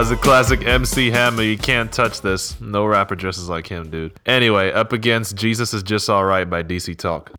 Was 0.00 0.10
a 0.10 0.16
classic 0.16 0.64
MC 0.66 1.10
Hammer. 1.10 1.42
You 1.42 1.58
can't 1.58 1.92
touch 1.92 2.22
this. 2.22 2.58
No 2.58 2.86
rapper 2.86 3.14
dresses 3.14 3.50
like 3.50 3.66
him, 3.66 3.90
dude. 3.90 4.18
Anyway, 4.24 4.72
up 4.72 4.94
against 4.94 5.36
Jesus 5.36 5.74
is 5.74 5.82
Just 5.82 6.08
Alright 6.08 6.48
by 6.48 6.62
DC 6.62 6.96
Talk. 6.96 7.32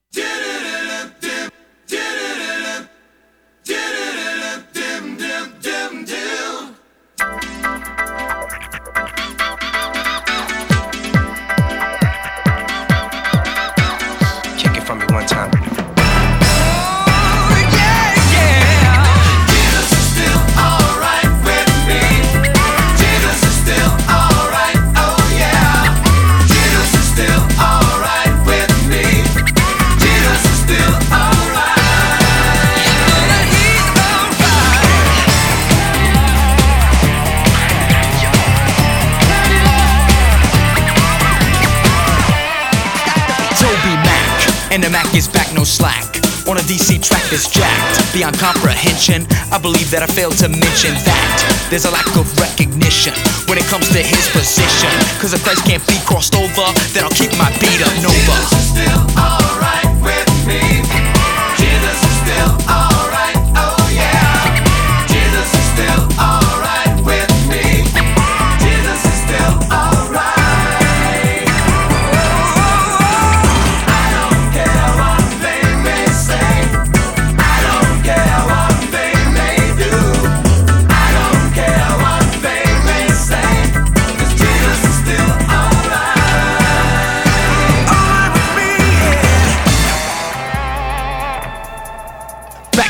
No 45.54 45.64
slack. 45.64 46.18
On 46.48 46.58
a 46.58 46.62
DC 46.62 47.02
track 47.02 47.24
that's 47.30 47.50
jacked 47.50 48.14
beyond 48.14 48.38
comprehension. 48.38 49.28
I 49.52 49.58
believe 49.58 49.92
that 49.92 50.04
I 50.04 50.08
failed 50.08 50.38
to 50.40 50.50
mention 50.50 50.94
that 51.06 51.68
there's 51.70 51.86
a 51.86 51.92
lack 51.92 52.08
of 52.18 52.26
recognition 52.40 53.14
when 53.48 53.58
it 53.58 53.66
comes 53.66 53.88
to 53.90 54.02
his 54.02 54.28
position. 54.30 54.92
Cause 55.22 55.34
if 55.34 55.44
Christ 55.44 55.64
can't 55.66 55.86
be 55.88 55.98
crossed 56.06 56.36
over, 56.36 56.68
then 56.94 57.04
I'll 57.04 57.16
keep 57.16 57.32
my 57.38 57.50
beat 57.60 57.82
up 57.82 57.94
Nova. 58.02 58.38
back 62.68 63.01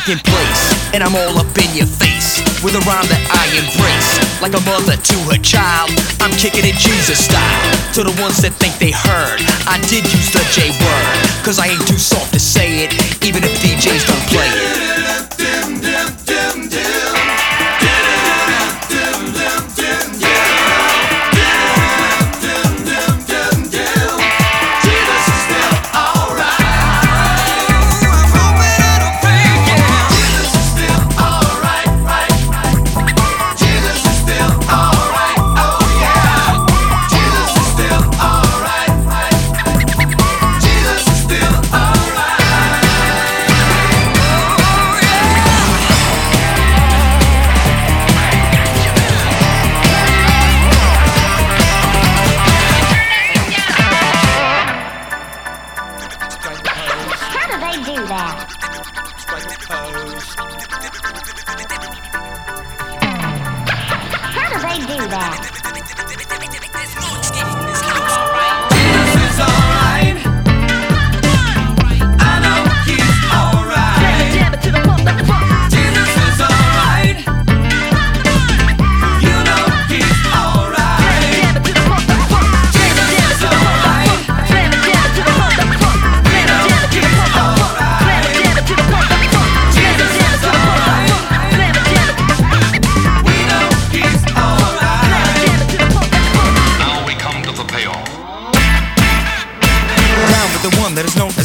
in 0.09 0.17
place, 0.19 0.93
and 0.93 1.03
I'm 1.03 1.15
all 1.15 1.37
up 1.37 1.51
in 1.57 1.69
your 1.75 1.85
face 1.85 2.41
with 2.63 2.73
a 2.73 2.81
rhyme 2.89 3.05
that 3.11 3.21
I 3.29 3.45
embrace. 3.53 4.11
Like 4.41 4.57
a 4.57 4.63
mother 4.65 4.97
to 4.97 5.17
her 5.29 5.37
child, 5.41 5.91
I'm 6.17 6.33
kicking 6.37 6.65
it 6.65 6.75
Jesus 6.79 7.25
style. 7.25 7.61
To 7.93 8.03
the 8.03 8.15
ones 8.21 8.41
that 8.41 8.53
think 8.57 8.73
they 8.79 8.89
heard, 8.89 9.41
I 9.69 9.77
did 9.91 10.05
use 10.09 10.31
the 10.33 10.41
J 10.49 10.73
word, 10.73 11.45
cause 11.45 11.59
I 11.59 11.67
ain't 11.67 11.85
too 11.85 11.99
soft 11.99 12.33
to 12.33 12.39
say 12.39 12.85
it, 12.85 12.93
even 13.21 13.43
if 13.43 13.53
DJs 13.61 14.07
don't 14.07 14.25
play 14.31 14.49
it. 14.49 14.90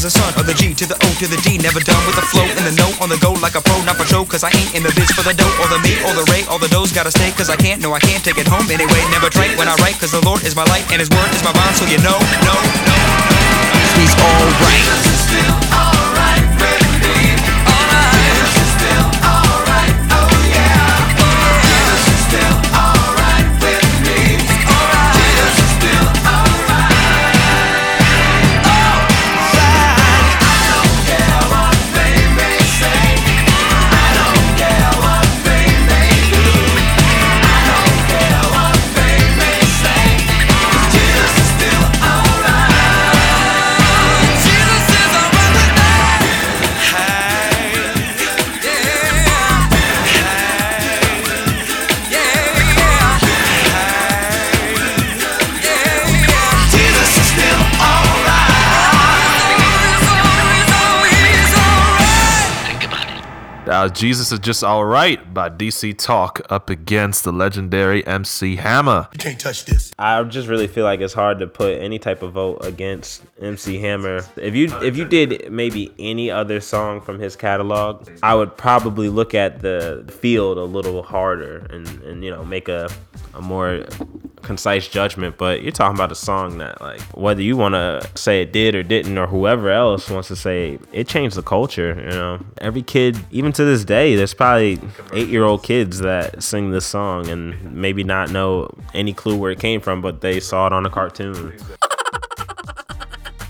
A 0.07 0.11
son 0.11 0.31
of 0.39 0.47
the 0.47 0.55
G 0.55 0.71
to 0.71 0.87
the 0.87 0.95
O 0.95 1.09
to 1.19 1.27
the 1.27 1.37
D. 1.43 1.59
Never 1.59 1.83
done 1.83 1.99
with 2.07 2.15
the 2.15 2.23
flow 2.31 2.47
and 2.47 2.63
the 2.63 2.75
note 2.79 2.95
on 3.03 3.11
the 3.11 3.19
go 3.19 3.35
like 3.43 3.59
a 3.59 3.61
pro, 3.61 3.75
not 3.83 3.99
for 3.99 4.07
show. 4.07 4.23
Cause 4.25 4.47
I 4.47 4.55
ain't 4.55 4.73
in 4.79 4.83
the 4.87 4.95
biz 4.95 5.11
for 5.11 5.27
the 5.27 5.35
dough 5.35 5.51
or 5.59 5.67
the 5.67 5.83
me 5.83 5.99
or 6.07 6.15
the 6.15 6.23
ray. 6.31 6.47
All 6.47 6.63
the 6.63 6.71
doughs 6.71 6.95
gotta 6.95 7.11
stay 7.11 7.35
cause 7.35 7.51
I 7.51 7.57
can't, 7.57 7.83
no, 7.83 7.93
I 7.93 7.99
can't 7.99 8.23
take 8.23 8.39
it 8.39 8.47
home 8.47 8.71
anyway. 8.71 9.03
Never 9.11 9.29
trite 9.29 9.59
when 9.59 9.67
I 9.67 9.75
write 9.83 9.99
cause 9.99 10.15
the 10.15 10.23
Lord 10.23 10.47
is 10.47 10.55
my 10.55 10.65
light 10.71 10.87
and 10.95 11.03
his 11.03 11.11
word 11.11 11.31
is 11.35 11.43
my 11.43 11.53
bond. 11.53 11.75
So 11.75 11.85
you 11.91 11.99
know, 12.07 12.19
no, 12.47 12.55
no, 12.55 12.95
he's 13.99 14.15
alright. 14.15 15.86
Jesus 63.89 64.33
is 64.33 64.39
Just 64.39 64.65
Alright 64.65 65.35
by 65.35 65.51
DC 65.51 65.97
Talk 65.99 66.41
up 66.51 66.71
against 66.71 67.25
the 67.25 67.33
legendary 67.33 68.07
MC 68.07 68.57
Hammer. 68.57 69.09
You 69.13 69.19
can't 69.19 69.39
touch 69.39 69.65
this. 69.65 69.93
I 69.99 70.23
just 70.25 70.49
really 70.49 70.67
feel 70.67 70.85
like 70.85 71.01
it's 71.01 71.15
hard 71.15 71.39
to 71.41 71.47
put 71.47 71.81
any 71.81 71.99
type 71.99 72.23
of 72.23 72.33
vote 72.33 72.65
against 72.65 73.23
MC 73.41 73.79
Hammer. 73.79 74.25
If 74.37 74.55
you 74.55 74.75
if 74.83 74.97
you 74.97 75.05
did 75.05 75.51
maybe 75.51 75.93
any 75.99 76.31
other 76.31 76.61
song 76.61 77.01
from 77.01 77.19
his 77.19 77.37
catalog, 77.37 78.09
I 78.23 78.35
would 78.35 78.57
probably 78.57 79.09
look 79.09 79.35
at 79.35 79.61
the 79.61 80.05
field 80.21 80.59
a 80.59 80.65
little 80.65 81.03
harder 81.03 81.59
and, 81.71 81.87
and 82.03 82.25
you 82.25 82.31
know 82.31 82.45
make 82.45 82.69
a 82.69 82.89
a 83.35 83.43
more 83.43 83.85
concise 84.47 84.89
judgment. 84.89 85.37
But 85.37 85.63
you're 85.63 85.73
talking 85.73 85.97
about 85.97 86.13
a 86.13 86.17
song 86.17 86.59
that 86.59 86.81
like 86.81 87.01
whether 87.15 87.43
you 87.43 87.57
want 87.57 87.75
to 87.75 88.09
say 88.15 88.41
it 88.43 88.53
did 88.53 88.75
or 88.75 88.83
didn't 88.83 89.19
or 89.19 89.27
whoever 89.27 89.71
else 89.71 90.09
wants 90.09 90.29
to 90.29 90.37
say 90.37 90.79
it 90.93 91.09
changed 91.09 91.37
the 91.37 91.43
culture. 91.43 91.95
You 91.99 92.11
know, 92.11 92.39
every 92.59 92.83
kid, 92.83 93.19
even 93.31 93.53
to 93.53 93.65
this 93.65 93.85
day, 93.85 94.17
there's 94.17 94.35
probably 94.35 94.81
eight 95.13 95.29
year 95.29 95.45
old 95.45 95.63
kids 95.63 95.99
that 96.01 96.43
sing 96.43 96.71
this 96.71 96.87
song 96.87 97.29
and 97.29 97.75
maybe 97.75 98.05
not 98.05 98.31
know 98.31 98.71
any 98.95 99.13
clue 99.13 99.37
where 99.37 99.51
it 99.51 99.61
came 99.61 99.81
from, 99.81 100.01
but 100.01 100.21
they 100.21 100.41
saw 100.41 100.67
it 100.67 100.73
on 100.73 100.87
a 100.87 100.91
cartoon. 100.91 101.53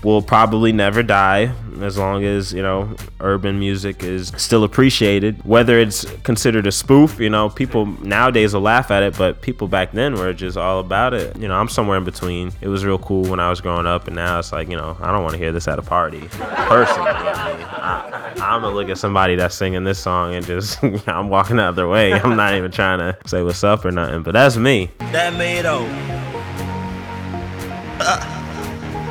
Will 0.03 0.21
probably 0.21 0.71
never 0.71 1.03
die 1.03 1.53
as 1.81 1.97
long 1.97 2.23
as 2.23 2.53
you 2.53 2.61
know 2.61 2.95
urban 3.19 3.59
music 3.59 4.03
is 4.03 4.31
still 4.37 4.63
appreciated. 4.63 5.43
Whether 5.43 5.79
it's 5.79 6.05
considered 6.21 6.67
a 6.67 6.71
spoof, 6.71 7.19
you 7.19 7.29
know, 7.29 7.49
people 7.49 7.85
nowadays 8.03 8.53
will 8.53 8.61
laugh 8.61 8.91
at 8.91 9.03
it, 9.03 9.17
but 9.17 9.41
people 9.41 9.67
back 9.67 9.91
then 9.91 10.15
were 10.15 10.33
just 10.33 10.57
all 10.57 10.79
about 10.79 11.13
it. 11.13 11.35
You 11.37 11.47
know, 11.47 11.55
I'm 11.55 11.69
somewhere 11.69 11.97
in 11.97 12.03
between. 12.03 12.51
It 12.61 12.67
was 12.67 12.85
real 12.85 12.99
cool 12.99 13.25
when 13.25 13.39
I 13.39 13.49
was 13.49 13.61
growing 13.61 13.87
up, 13.87 14.07
and 14.07 14.15
now 14.15 14.39
it's 14.39 14.51
like 14.51 14.69
you 14.69 14.77
know, 14.77 14.97
I 15.01 15.11
don't 15.11 15.23
want 15.23 15.33
to 15.33 15.39
hear 15.39 15.51
this 15.51 15.67
at 15.67 15.79
a 15.79 15.83
party. 15.83 16.21
Personally, 16.29 17.09
I 17.09 17.53
mean, 17.57 17.67
I, 17.67 18.33
I'm 18.41 18.61
gonna 18.61 18.75
look 18.75 18.89
at 18.89 18.97
somebody 18.97 19.35
that's 19.35 19.55
singing 19.55 19.83
this 19.83 19.99
song 19.99 20.35
and 20.35 20.45
just 20.45 20.83
I'm 21.07 21.29
walking 21.29 21.57
the 21.57 21.63
other 21.63 21.87
way. 21.87 22.13
I'm 22.13 22.35
not 22.35 22.53
even 22.55 22.71
trying 22.71 22.99
to 22.99 23.17
say 23.27 23.41
what's 23.41 23.63
up 23.63 23.85
or 23.85 23.91
nothing, 23.91 24.23
but 24.23 24.33
that's 24.33 24.57
me. 24.57 24.91
That 24.99 25.33
me 25.33 25.61
though. 25.61 25.85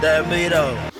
That 0.06 0.28
me 0.28 0.48
though. 0.48 0.90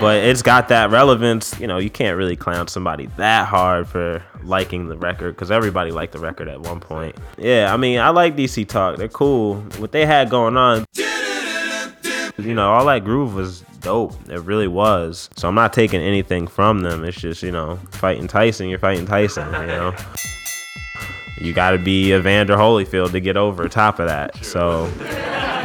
but 0.00 0.22
it's 0.22 0.42
got 0.42 0.68
that 0.68 0.90
relevance. 0.90 1.58
You 1.58 1.66
know, 1.66 1.78
you 1.78 1.88
can't 1.88 2.16
really 2.16 2.36
clown 2.36 2.68
somebody 2.68 3.06
that 3.16 3.48
hard 3.48 3.88
for 3.88 4.22
liking 4.42 4.88
the 4.88 4.98
record 4.98 5.34
because 5.34 5.50
everybody 5.50 5.90
liked 5.90 6.12
the 6.12 6.18
record 6.18 6.48
at 6.48 6.60
one 6.60 6.78
point. 6.78 7.16
Yeah, 7.38 7.72
I 7.72 7.78
mean, 7.78 7.98
I 7.98 8.10
like 8.10 8.36
DC 8.36 8.68
Talk. 8.68 8.98
They're 8.98 9.08
cool. 9.08 9.56
What 9.78 9.92
they 9.92 10.04
had 10.04 10.28
going 10.28 10.58
on, 10.58 10.84
you 10.94 12.54
know, 12.54 12.72
all 12.72 12.84
that 12.84 13.02
groove 13.04 13.34
was 13.34 13.62
dope. 13.80 14.14
It 14.28 14.40
really 14.40 14.68
was. 14.68 15.30
So 15.36 15.48
I'm 15.48 15.54
not 15.54 15.72
taking 15.72 16.02
anything 16.02 16.46
from 16.46 16.80
them. 16.80 17.02
It's 17.02 17.18
just, 17.18 17.42
you 17.42 17.52
know, 17.52 17.76
fighting 17.92 18.28
Tyson, 18.28 18.68
you're 18.68 18.78
fighting 18.78 19.06
Tyson, 19.06 19.50
you 19.54 19.66
know. 19.66 19.96
You 21.40 21.52
got 21.52 21.70
to 21.72 21.78
be 21.78 22.12
Evander 22.12 22.56
Holyfield 22.56 23.12
to 23.12 23.20
get 23.20 23.36
over 23.36 23.68
top 23.68 23.98
of 23.98 24.08
that. 24.08 24.42
So 24.44 24.86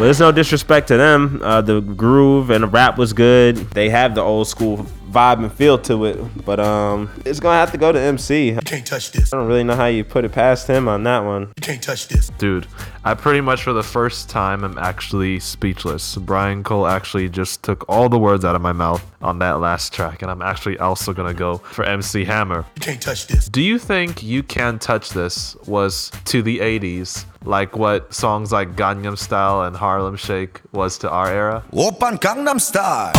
but 0.02 0.06
there's 0.06 0.20
no 0.20 0.32
disrespect 0.32 0.88
to 0.88 0.98
them. 0.98 1.40
Uh, 1.44 1.62
the 1.62 1.80
groove 1.80 2.50
and 2.50 2.64
the 2.64 2.68
rap 2.68 2.98
was 2.98 3.14
good. 3.14 3.56
They 3.56 3.88
have 3.90 4.16
the 4.16 4.22
old 4.22 4.48
school 4.48 4.88
vibe 5.12 5.40
and 5.40 5.52
feel 5.52 5.78
to 5.80 6.06
it. 6.06 6.46
But 6.46 6.60
um, 6.60 7.10
it's 7.26 7.40
gonna 7.40 7.60
have 7.60 7.72
to 7.72 7.78
go 7.78 7.92
to 7.92 8.00
MC. 8.00 8.52
You 8.52 8.60
can't 8.62 8.86
touch 8.86 9.12
this. 9.12 9.34
I 9.34 9.38
don't 9.38 9.48
really 9.48 9.64
know 9.64 9.76
how 9.76 9.88
you 9.88 10.04
put 10.04 10.26
it 10.26 10.32
past 10.32 10.68
him 10.68 10.88
on 10.88 11.04
that 11.04 11.20
one. 11.20 11.42
You 11.42 11.62
can't 11.62 11.84
touch 11.84 12.08
this. 12.08 12.30
Dude, 12.38 12.68
I 13.04 13.14
pretty 13.14 13.42
much 13.42 13.64
for 13.64 13.74
the 13.74 13.84
first 13.84 14.30
time 14.30 14.64
am 14.64 14.78
actually 14.78 15.40
speechless. 15.40 16.16
Brian 16.16 16.64
Cole 16.64 16.88
actually 16.88 17.30
just 17.30 17.64
took 17.64 17.88
all 17.90 18.10
the 18.10 18.20
words 18.20 18.46
out 18.46 18.56
of 18.56 18.62
my 18.62 18.72
mouth 18.72 19.06
on 19.22 19.40
that 19.40 19.60
last 19.60 19.94
track, 19.94 20.22
and 20.22 20.32
I'm 20.32 20.42
actually 20.42 20.78
also 20.80 21.14
gonna 21.14 21.34
go 21.34 21.58
for 21.58 21.84
MC 21.84 22.26
Hammer. 22.26 22.66
You 22.76 22.82
can't 22.82 23.02
touch 23.02 23.28
this. 23.28 23.50
Do 23.50 23.62
you 23.62 23.78
think 23.78 24.24
You 24.24 24.44
Can't 24.44 24.82
Touch 24.82 25.10
This 25.10 25.56
was 25.68 26.12
to 26.26 26.42
the 26.42 26.60
80s 26.60 27.26
like 27.44 27.76
what 27.76 28.14
songs 28.14 28.52
like 28.52 28.76
Gangnam 28.76 29.18
Style 29.18 29.64
and 29.64 29.76
Harlem 29.76 30.16
Shake 30.16 30.62
was 30.72 30.98
to 31.00 31.10
our 31.10 31.28
era? 31.28 31.64
Open 31.74 32.18
Gangnam 32.18 32.62
Style. 32.62 33.14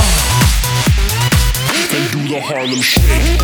They 1.93 2.09
do 2.11 2.27
the 2.27 2.41
Harlem 2.41 2.81
Shake. 2.81 3.39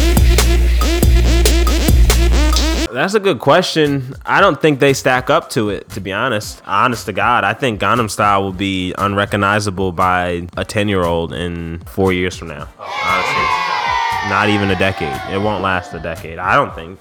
That's 2.91 3.13
a 3.13 3.21
good 3.21 3.41
question. 3.41 4.15
I 4.25 4.41
don't 4.41 4.59
think 4.59 4.81
they 4.81 4.95
stack 4.95 5.29
up 5.29 5.51
to 5.51 5.69
it, 5.69 5.91
to 5.91 6.01
be 6.01 6.13
honest. 6.15 6.63
Honest 6.67 7.05
to 7.07 7.13
God, 7.13 7.45
I 7.45 7.53
think 7.53 7.79
Gangnam 7.79 8.11
Style 8.11 8.43
will 8.43 8.55
be 8.55 8.95
unrecognizable 8.97 9.93
by 9.93 10.49
a 10.57 10.65
10 10.65 10.89
year 10.89 11.05
old 11.05 11.35
in 11.35 11.81
four 11.81 12.15
years 12.15 12.37
from 12.39 12.49
now. 12.49 12.67
Honestly. 12.79 14.31
Not 14.31 14.49
even 14.49 14.71
a 14.71 14.79
decade. 14.79 15.15
It 15.31 15.43
won't 15.43 15.63
last 15.63 15.93
a 15.93 16.01
decade. 16.01 16.39
I 16.39 16.57
don't 16.57 16.75
think. 16.75 16.99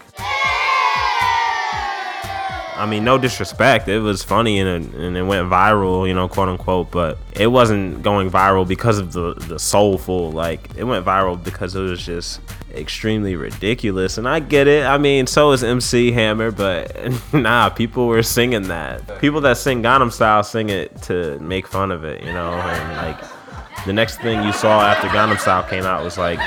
I 2.77 2.85
mean, 2.85 3.03
no 3.03 3.17
disrespect. 3.17 3.87
It 3.87 3.99
was 3.99 4.23
funny 4.23 4.59
and 4.59 4.85
it, 4.85 4.93
and 4.99 5.17
it 5.17 5.23
went 5.23 5.49
viral, 5.49 6.07
you 6.07 6.13
know, 6.13 6.27
quote 6.27 6.47
unquote. 6.47 6.91
But 6.91 7.17
it 7.33 7.47
wasn't 7.47 8.03
going 8.03 8.29
viral 8.29 8.67
because 8.67 8.99
of 8.99 9.13
the 9.13 9.33
the 9.33 9.59
soulful. 9.59 10.31
Like 10.31 10.69
it 10.77 10.83
went 10.83 11.05
viral 11.05 11.41
because 11.43 11.75
it 11.75 11.81
was 11.81 12.05
just 12.05 12.39
extremely 12.71 13.35
ridiculous. 13.35 14.17
And 14.17 14.27
I 14.27 14.39
get 14.39 14.67
it. 14.67 14.85
I 14.85 14.97
mean, 14.97 15.27
so 15.27 15.51
is 15.51 15.63
MC 15.63 16.11
Hammer, 16.11 16.51
but 16.51 16.95
nah, 17.33 17.69
people 17.69 18.07
were 18.07 18.23
singing 18.23 18.67
that. 18.67 19.19
People 19.19 19.41
that 19.41 19.57
sing 19.57 19.81
Gangnam 19.81 20.11
Style 20.11 20.43
sing 20.43 20.69
it 20.69 21.01
to 21.03 21.39
make 21.39 21.67
fun 21.67 21.91
of 21.91 22.03
it, 22.03 22.23
you 22.23 22.31
know. 22.31 22.51
And 22.51 22.97
like 22.97 23.23
the 23.85 23.93
next 23.93 24.17
thing 24.21 24.43
you 24.43 24.53
saw 24.53 24.81
after 24.81 25.07
Gangnam 25.07 25.39
Style 25.39 25.63
came 25.63 25.83
out 25.83 26.03
was 26.03 26.17
like 26.17 26.39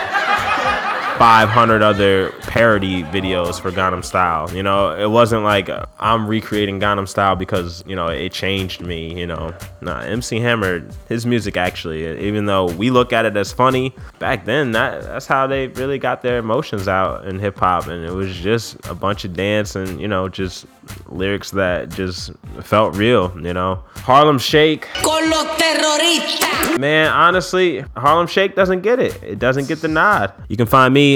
500 1.20 1.82
other 1.82 2.30
parody 2.44 3.02
videos 3.02 3.60
for 3.60 3.70
Gangnam 3.70 4.02
Style. 4.02 4.50
You 4.56 4.62
know, 4.62 4.96
it 4.96 5.10
wasn't 5.10 5.44
like 5.44 5.68
uh, 5.68 5.84
I'm 5.98 6.26
recreating 6.26 6.80
Gangnam 6.80 7.06
Style 7.06 7.36
because, 7.36 7.84
you 7.86 7.94
know, 7.94 8.06
it 8.06 8.32
changed 8.32 8.80
me, 8.80 9.20
you 9.20 9.26
know. 9.26 9.52
Nah, 9.82 9.98
MC 10.00 10.40
Hammer, 10.40 10.82
his 11.10 11.26
music 11.26 11.58
actually, 11.58 12.26
even 12.26 12.46
though 12.46 12.68
we 12.68 12.88
look 12.88 13.12
at 13.12 13.26
it 13.26 13.36
as 13.36 13.52
funny, 13.52 13.94
back 14.18 14.46
then 14.46 14.72
that 14.72 15.02
that's 15.02 15.26
how 15.26 15.46
they 15.46 15.66
really 15.66 15.98
got 15.98 16.22
their 16.22 16.38
emotions 16.38 16.88
out 16.88 17.26
in 17.26 17.38
hip 17.38 17.58
hop 17.58 17.86
and 17.86 18.02
it 18.02 18.12
was 18.12 18.34
just 18.34 18.76
a 18.86 18.94
bunch 18.94 19.26
of 19.26 19.34
dance 19.34 19.76
and, 19.76 20.00
you 20.00 20.08
know, 20.08 20.26
just 20.26 20.64
lyrics 21.08 21.50
that 21.50 21.90
just 21.90 22.32
felt 22.62 22.96
real, 22.96 23.30
you 23.42 23.52
know. 23.52 23.82
Harlem 23.96 24.38
Shake. 24.38 24.88
Con 25.02 25.28
los 25.28 25.46
terroristas. 25.58 26.78
Man, 26.78 27.12
honestly, 27.12 27.80
Harlem 27.96 28.26
Shake 28.26 28.54
doesn't 28.54 28.80
get 28.80 28.98
it. 28.98 29.22
It 29.22 29.38
doesn't 29.38 29.68
get 29.68 29.82
the 29.82 29.88
nod. 29.88 30.32
You 30.48 30.56
can 30.56 30.66
find 30.66 30.94
me 30.94 31.09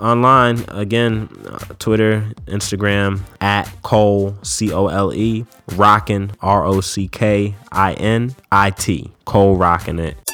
online 0.00 0.64
again, 0.68 1.28
Twitter, 1.78 2.32
Instagram 2.46 3.20
at 3.40 3.64
Cole 3.82 4.36
C 4.42 4.72
O 4.72 4.86
L 4.86 5.12
E 5.12 5.46
Rockin 5.74 6.32
R 6.40 6.64
O 6.64 6.80
C 6.80 7.08
K 7.08 7.54
I 7.72 7.94
N 7.94 8.34
I 8.52 8.70
T 8.70 9.10
Cole 9.24 9.56
rocking 9.56 9.98
it. 9.98 10.29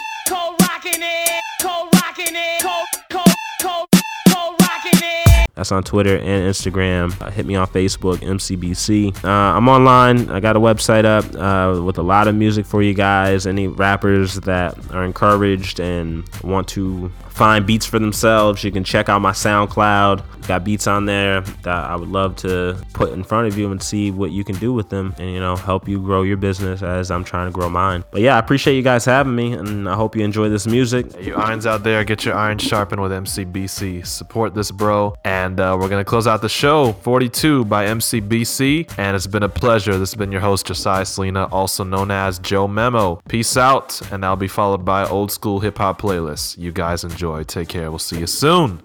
That's 5.56 5.72
on 5.72 5.82
Twitter 5.82 6.16
and 6.16 6.52
Instagram. 6.52 7.18
Uh, 7.20 7.30
hit 7.30 7.46
me 7.46 7.56
on 7.56 7.66
Facebook, 7.66 8.16
MCBC. 8.18 9.24
Uh, 9.24 9.28
I'm 9.28 9.68
online. 9.68 10.28
I 10.30 10.38
got 10.38 10.54
a 10.54 10.60
website 10.60 11.06
up 11.06 11.24
uh, 11.34 11.82
with 11.82 11.96
a 11.96 12.02
lot 12.02 12.28
of 12.28 12.34
music 12.34 12.66
for 12.66 12.82
you 12.82 12.92
guys. 12.92 13.46
Any 13.46 13.66
rappers 13.66 14.34
that 14.40 14.76
are 14.92 15.02
encouraged 15.02 15.80
and 15.80 16.28
want 16.44 16.68
to 16.68 17.10
find 17.30 17.66
beats 17.66 17.86
for 17.86 17.98
themselves, 17.98 18.64
you 18.64 18.70
can 18.70 18.84
check 18.84 19.08
out 19.08 19.20
my 19.20 19.32
SoundCloud. 19.32 20.46
Got 20.46 20.64
beats 20.64 20.86
on 20.86 21.06
there 21.06 21.40
that 21.40 21.84
I 21.84 21.96
would 21.96 22.08
love 22.08 22.36
to 22.36 22.78
put 22.92 23.12
in 23.12 23.24
front 23.24 23.48
of 23.48 23.58
you 23.58 23.70
and 23.72 23.82
see 23.82 24.10
what 24.10 24.30
you 24.30 24.44
can 24.44 24.56
do 24.56 24.72
with 24.72 24.90
them 24.90 25.14
and, 25.18 25.30
you 25.30 25.40
know, 25.40 25.56
help 25.56 25.88
you 25.88 26.00
grow 26.00 26.22
your 26.22 26.36
business 26.36 26.82
as 26.82 27.10
I'm 27.10 27.24
trying 27.24 27.48
to 27.48 27.52
grow 27.52 27.68
mine. 27.68 28.04
But 28.10 28.20
yeah, 28.20 28.36
I 28.36 28.38
appreciate 28.38 28.76
you 28.76 28.82
guys 28.82 29.04
having 29.04 29.34
me 29.34 29.52
and 29.52 29.88
I 29.88 29.94
hope 29.94 30.14
you 30.16 30.22
enjoy 30.22 30.48
this 30.50 30.66
music. 30.66 31.06
You 31.20 31.34
irons 31.34 31.66
out 31.66 31.82
there, 31.82 32.04
get 32.04 32.24
your 32.24 32.34
irons 32.34 32.62
sharpened 32.62 33.02
with 33.02 33.10
MCBC. 33.10 34.06
Support 34.06 34.54
this 34.54 34.70
bro. 34.70 35.14
And 35.24 35.45
uh, 35.60 35.76
we're 35.78 35.88
going 35.88 36.04
to 36.04 36.08
close 36.08 36.26
out 36.26 36.42
the 36.42 36.48
show 36.48 36.92
42 36.92 37.64
by 37.66 37.86
MCBC. 37.86 38.98
And 38.98 39.14
it's 39.14 39.26
been 39.26 39.42
a 39.42 39.48
pleasure. 39.48 39.92
This 39.92 40.10
has 40.10 40.14
been 40.14 40.32
your 40.32 40.40
host, 40.40 40.66
Josiah 40.66 41.04
Selena, 41.04 41.44
also 41.52 41.84
known 41.84 42.10
as 42.10 42.38
Joe 42.38 42.66
Memo. 42.66 43.20
Peace 43.28 43.56
out. 43.56 44.00
And 44.10 44.24
I'll 44.24 44.36
be 44.36 44.48
followed 44.48 44.84
by 44.84 45.06
old 45.06 45.30
school 45.30 45.60
hip 45.60 45.78
hop 45.78 46.00
playlists. 46.00 46.58
You 46.58 46.72
guys 46.72 47.04
enjoy. 47.04 47.44
Take 47.44 47.68
care. 47.68 47.90
We'll 47.90 47.98
see 47.98 48.18
you 48.18 48.26
soon. 48.26 48.82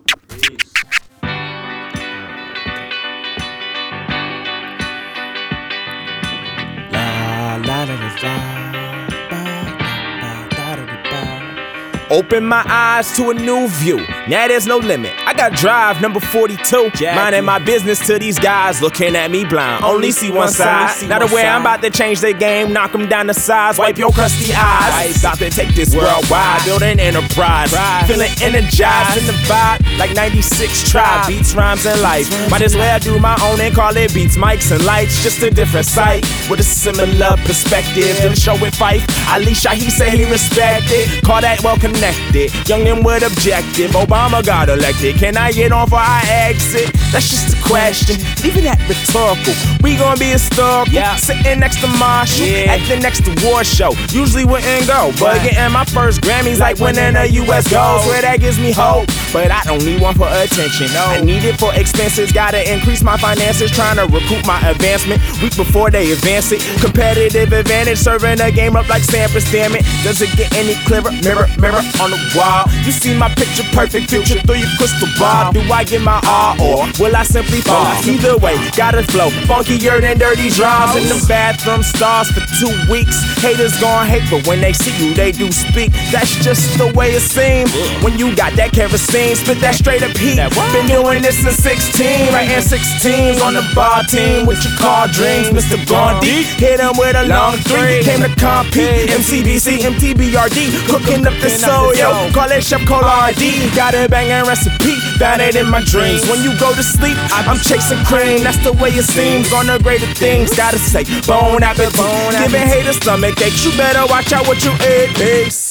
Open 12.12 12.45
my 12.45 12.62
eyes 12.67 13.15
to 13.15 13.30
a 13.30 13.34
new 13.34 13.69
view. 13.69 14.06
Now 14.28 14.45
there's 14.50 14.67
no 14.67 14.80
limit. 14.80 15.13
I 15.26 15.34
got 15.34 15.54
drive 15.54 16.02
number 16.02 16.19
42. 16.19 16.91
Minding 17.02 17.45
my 17.45 17.58
business 17.58 18.06
to 18.08 18.19
these 18.19 18.38
guys 18.38 18.82
looking 18.82 19.15
at 19.15 19.32
me 19.32 19.45
blind. 19.45 19.86
Only 19.86 20.12
see 20.12 20.30
one 20.30 20.50
side. 20.50 21.08
Not 21.08 21.24
aware 21.24 21.50
I'm 21.50 21.62
about 21.62 21.82
to 21.84 21.89
change 21.89 22.19
their 22.19 22.34
game, 22.34 22.74
knock 22.74 22.91
them 22.91 23.08
down 23.08 23.28
to 23.28 23.34
size, 23.34 23.78
wipe 23.78 23.97
your 23.97 24.12
crusty 24.12 24.52
eyes. 24.54 25.21
About 25.21 25.38
to 25.38 25.50
take 25.50 25.74
this 25.74 25.95
worldwide, 25.95 26.65
build 26.65 26.84
an 26.84 27.00
enterprise. 27.00 27.71
Feeling 28.08 28.32
energized 28.41 29.17
in 29.17 29.28
the 29.28 29.38
vibe 29.47 29.82
like 29.97 30.13
96 30.13 30.89
tribe. 30.89 31.28
Beats, 31.28 31.56
rhymes, 31.56 31.86
and 31.86 32.02
life. 32.02 32.28
Might 32.52 32.62
as 32.62 32.76
well 32.76 33.00
do 33.00 33.19
my 33.19 33.38
own 33.41 33.62
and 33.62 33.74
call 33.74 33.95
it 33.95 34.13
beats, 34.13 34.36
mics, 34.36 34.69
and 34.71 34.84
lights. 34.84 35.24
Just 35.24 35.41
a 35.43 35.50
different 35.50 35.86
sight 35.86 36.26
with 36.50 36.60
a 36.60 36.63
similar 36.63 37.38
perspective. 37.45 38.17
To 38.21 38.30
the 38.30 38.36
show 38.36 38.60
with 38.60 38.74
Phife, 38.76 39.06
Alicia, 39.34 39.69
he 39.69 39.89
said 39.89 40.13
he 40.13 40.30
respected. 40.30 41.08
Call 41.24 41.39
that 41.39 41.63
well 41.63 41.78
connected. 42.02 42.52
Young 42.68 42.88
and 42.88 43.06
with 43.06 43.24
objective. 43.24 43.92
Obama 43.92 44.44
got 44.44 44.70
elected. 44.70 45.16
Can 45.18 45.38
I 45.38 45.52
get 45.52 45.72
on 45.72 45.88
for 45.88 45.98
our 45.98 46.22
exit? 46.26 46.92
That's 47.12 47.30
just 47.30 47.54
a 47.54 47.62
question. 47.62 48.18
Leaving 48.44 48.66
that 48.66 48.82
rhetorical. 48.90 49.54
We 49.84 49.98
gon' 49.98 50.18
be 50.18 50.34
historical. 50.34 50.92
Yeah. 50.92 51.16
Sitting 51.16 51.60
next 51.60 51.80
to 51.82 51.88
Marshall. 51.88 52.48
At 52.70 52.82
the 52.88 52.98
next 52.98 53.28
award 53.28 53.66
show. 53.68 53.94
Usually 54.10 54.46
wouldn't 54.46 54.88
go. 54.88 55.14
But 55.20 55.44
getting 55.44 55.72
my 55.72 55.86
first 55.86 56.22
Grammys 56.22 56.60
like 56.60 56.80
winning 56.80 57.16
a 57.16 57.26
US 57.46 57.70
Gold. 57.70 58.02
Swear 58.02 58.22
that 58.22 58.40
gives 58.40 58.58
me 58.58 58.72
hope. 58.72 59.08
But 59.32 59.52
I 59.52 59.62
don't 59.64 59.84
need 59.86 60.02
one 60.02 60.16
for 60.16 60.28
attention. 60.28 60.90
I 60.98 61.22
need 61.22 61.44
it 61.44 61.60
for 61.60 61.74
expenses. 61.76 62.32
Gotta 62.32 62.62
increase 62.66 63.04
my 63.04 63.18
finances. 63.18 63.70
Trying 63.70 63.98
to 63.98 64.06
recoup 64.10 64.46
my 64.48 64.58
advancement. 64.68 65.22
Week 65.42 65.56
before 65.56 65.92
they 65.92 66.12
advance 66.12 66.52
it. 66.52 66.62
Competitive 66.82 67.54
advantage. 67.54 68.00
Serving 68.00 68.42
a 68.42 68.52
game 68.52 68.76
up 68.76 68.90
like 68.90 69.04
Sampras. 69.04 69.46
Damn 69.52 69.76
it. 69.76 69.86
Does 70.04 70.22
it 70.22 70.36
get 70.36 70.52
any 70.56 70.74
clearer? 70.86 71.12
Mirror, 71.22 71.48
mirror 71.60 71.91
on 72.00 72.12
the 72.12 72.20
wall. 72.36 72.66
You 72.86 72.92
see 72.92 73.18
my 73.18 73.30
picture 73.34 73.64
perfect. 73.74 74.10
Future 74.10 74.40
through 74.42 74.62
your 74.62 74.72
crystal 74.78 75.10
ball. 75.20 75.52
Do 75.52 75.62
I 75.72 75.84
get 75.84 76.02
my 76.02 76.22
R 76.26 76.56
or 76.62 76.88
will 77.00 77.16
I 77.16 77.24
simply 77.24 77.62
fall? 77.62 77.92
Either 78.06 78.38
way, 78.38 78.56
gotta 78.76 79.04
flow. 79.04 79.30
Funkier 79.50 80.00
than 80.02 80.18
dirty 80.18 80.50
draws 80.50 80.96
in 80.96 81.08
the 81.08 81.20
bathroom 81.28 81.84
stars 81.84 82.30
for 82.32 82.42
two 82.60 82.72
weeks. 82.92 83.18
Haters 83.42 83.76
gon' 83.80 84.06
hate, 84.06 84.24
but 84.30 84.46
when 84.48 84.62
they 84.62 84.74
see 84.74 84.94
you, 85.02 85.14
they 85.14 85.32
do 85.32 85.52
speak. 85.52 85.92
That's 86.12 86.32
just 86.44 86.78
the 86.78 86.92
way 86.94 87.12
it 87.12 87.22
seems. 87.22 87.72
When 88.04 88.18
you 88.18 88.36
got 88.36 88.54
that 88.54 88.72
kerosene, 88.72 89.36
spit 89.36 89.60
that 89.62 89.76
straight 89.76 90.04
up 90.04 90.16
heat. 90.18 90.38
Been 90.74 90.88
doing 90.88 91.22
this 91.22 91.42
since 91.42 91.58
16, 91.58 92.34
writing 92.34 92.62
16s 92.62 93.42
on 93.42 93.54
the 93.54 93.66
bar 93.74 94.04
team 94.04 94.46
with 94.46 94.62
your 94.64 94.76
car 94.78 95.08
dreams. 95.08 95.50
Mr. 95.50 95.78
Gandhi, 95.88 96.44
hit 96.62 96.80
him 96.80 96.94
with 96.98 97.16
a 97.16 97.26
long 97.28 97.58
three. 97.66 98.04
Came 98.04 98.22
to 98.22 98.32
compete. 98.38 99.10
MCBC, 99.10 99.80
MTBRD, 99.82 100.88
cooking 100.88 101.26
up 101.26 101.34
the 101.42 101.50
soul, 101.50 101.81
yo. 101.98 102.30
Call 102.34 102.52
it 102.52 102.63
Chef 102.63 102.82
Boyardee. 102.82 103.74
Got 103.76 103.94
a 103.96 104.08
banging 104.08 104.46
recipe, 104.48 104.96
found 105.17 105.41
it 105.41 105.56
in 105.56 105.70
my 105.70 105.82
dreams. 105.84 106.28
When 106.30 106.41
you 106.44 106.58
go 106.60 106.74
to 106.74 106.84
sleep, 106.84 107.17
I'm 107.32 107.58
chasing 107.58 108.04
cream. 108.06 108.44
That's 108.44 108.62
the 108.63 108.74
way 108.74 108.89
it 108.89 109.06
seems. 109.06 109.52
On 109.54 109.65
the 109.67 109.80
greater 109.80 110.12
things, 110.13 110.54
gotta 110.56 110.80
say, 110.80 111.04
bone 111.26 111.63
appetit. 111.63 111.96
Giving 111.96 112.67
haters 112.67 112.98
stomach 112.98 113.39
aches. 113.41 113.65
You 113.65 113.72
better 113.78 114.06
watch 114.12 114.32
out 114.34 114.48
what 114.48 114.63
you 114.63 114.72
eat. 114.86 115.15
Peace. 115.15 115.71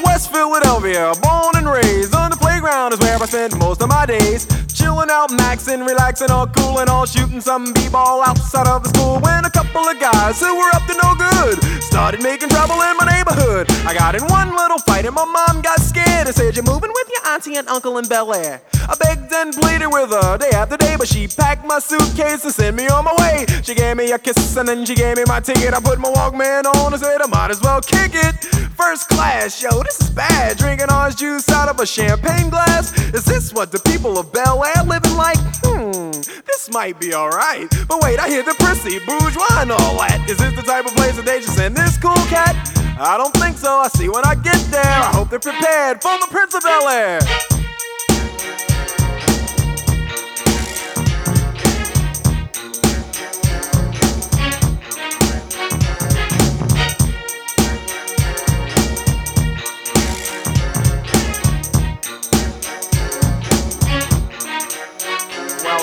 Philadelphia, 0.31 1.13
born 1.21 1.55
and 1.55 1.67
raised 1.67 2.15
on 2.15 2.31
the 2.31 2.37
playground 2.37 2.93
is 2.93 2.99
where 2.99 3.21
I 3.21 3.25
spent 3.25 3.57
most 3.57 3.81
of 3.81 3.89
my 3.89 4.05
days. 4.05 4.47
Chilling 4.81 5.11
out, 5.11 5.29
maxing, 5.29 5.85
relaxing, 5.85 6.31
all 6.31 6.47
cool 6.47 6.79
and 6.79 6.89
all 6.89 7.05
shooting 7.05 7.39
some 7.39 7.71
b-ball 7.73 8.23
outside 8.25 8.67
of 8.67 8.81
the 8.83 8.89
school. 8.89 9.19
When 9.19 9.45
a 9.45 9.51
couple 9.51 9.87
of 9.87 9.99
guys 9.99 10.39
who 10.41 10.57
were 10.57 10.71
up 10.73 10.85
to 10.89 10.95
no 10.97 11.13
good 11.13 11.61
started 11.83 12.21
making 12.23 12.49
trouble 12.49 12.81
in 12.81 12.97
my 12.97 13.05
neighborhood. 13.05 13.69
I 13.85 13.93
got 13.93 14.15
in 14.15 14.25
one 14.25 14.55
little 14.55 14.79
fight 14.79 15.05
and 15.05 15.13
my 15.13 15.25
mom 15.25 15.61
got 15.61 15.79
scared 15.79 16.25
and 16.27 16.35
said, 16.35 16.55
"You're 16.55 16.65
moving 16.65 16.91
with 16.91 17.07
your 17.13 17.33
auntie 17.33 17.55
and 17.57 17.67
uncle 17.69 17.97
in 17.99 18.07
Bel 18.07 18.33
Air." 18.33 18.61
I 18.89 18.95
begged 18.95 19.31
and 19.31 19.53
pleaded 19.53 19.87
with 19.87 20.09
her 20.09 20.37
day 20.37 20.49
after 20.49 20.77
day, 20.77 20.95
but 20.97 21.07
she 21.07 21.27
packed 21.27 21.63
my 21.65 21.79
suitcase 21.79 22.43
and 22.43 22.53
sent 22.53 22.75
me 22.75 22.87
on 22.87 23.05
my 23.05 23.13
way. 23.19 23.45
She 23.63 23.75
gave 23.75 23.95
me 23.97 24.11
a 24.11 24.17
kiss 24.17 24.57
and 24.57 24.67
then 24.67 24.85
she 24.85 24.95
gave 24.95 25.17
me 25.17 25.23
my 25.27 25.39
ticket. 25.39 25.73
I 25.73 25.79
put 25.79 25.99
my 25.99 26.09
Walkman 26.09 26.65
on 26.65 26.93
and 26.93 27.01
said 27.01 27.21
I 27.21 27.27
might 27.27 27.51
as 27.51 27.61
well 27.61 27.81
kick 27.81 28.11
it. 28.15 28.35
First 28.75 29.09
class, 29.09 29.61
yo, 29.61 29.83
this 29.83 30.01
is 30.01 30.09
bad. 30.09 30.57
Drinking 30.57 30.91
orange 30.91 31.17
juice 31.17 31.47
out 31.49 31.69
of 31.69 31.79
a 31.79 31.85
champagne 31.85 32.49
glass. 32.49 32.91
Is 33.13 33.25
this 33.25 33.53
what 33.53 33.71
the 33.71 33.79
people 33.79 34.17
of 34.17 34.31
Bel 34.33 34.63
Air 34.63 34.70
living 34.87 35.15
like? 35.15 35.37
Hmm, 35.63 36.11
this 36.45 36.69
might 36.71 36.99
be 36.99 37.13
alright. 37.13 37.69
But 37.87 38.01
wait, 38.01 38.19
I 38.19 38.27
hear 38.27 38.43
the 38.43 38.55
prissy, 38.55 38.99
bourgeois, 38.99 39.61
and 39.61 39.71
all 39.71 39.97
that. 39.99 40.25
Is 40.29 40.37
this 40.37 40.55
the 40.55 40.61
type 40.61 40.85
of 40.85 40.93
place 40.95 41.15
that 41.15 41.25
they 41.25 41.39
just 41.39 41.55
send 41.55 41.75
this 41.75 41.97
cool 41.97 42.13
cat? 42.27 42.55
I 42.99 43.17
don't 43.17 43.33
think 43.35 43.57
so. 43.57 43.77
I 43.77 43.87
see 43.89 44.09
when 44.09 44.25
I 44.25 44.35
get 44.35 44.59
there. 44.71 44.83
I 44.83 45.11
hope 45.13 45.29
they're 45.29 45.39
prepared 45.39 46.01
for 46.01 46.11
the 46.19 46.27
Prince 46.29 46.53
of 46.53 46.63
Bel 46.63 46.87
Air. 46.89 47.19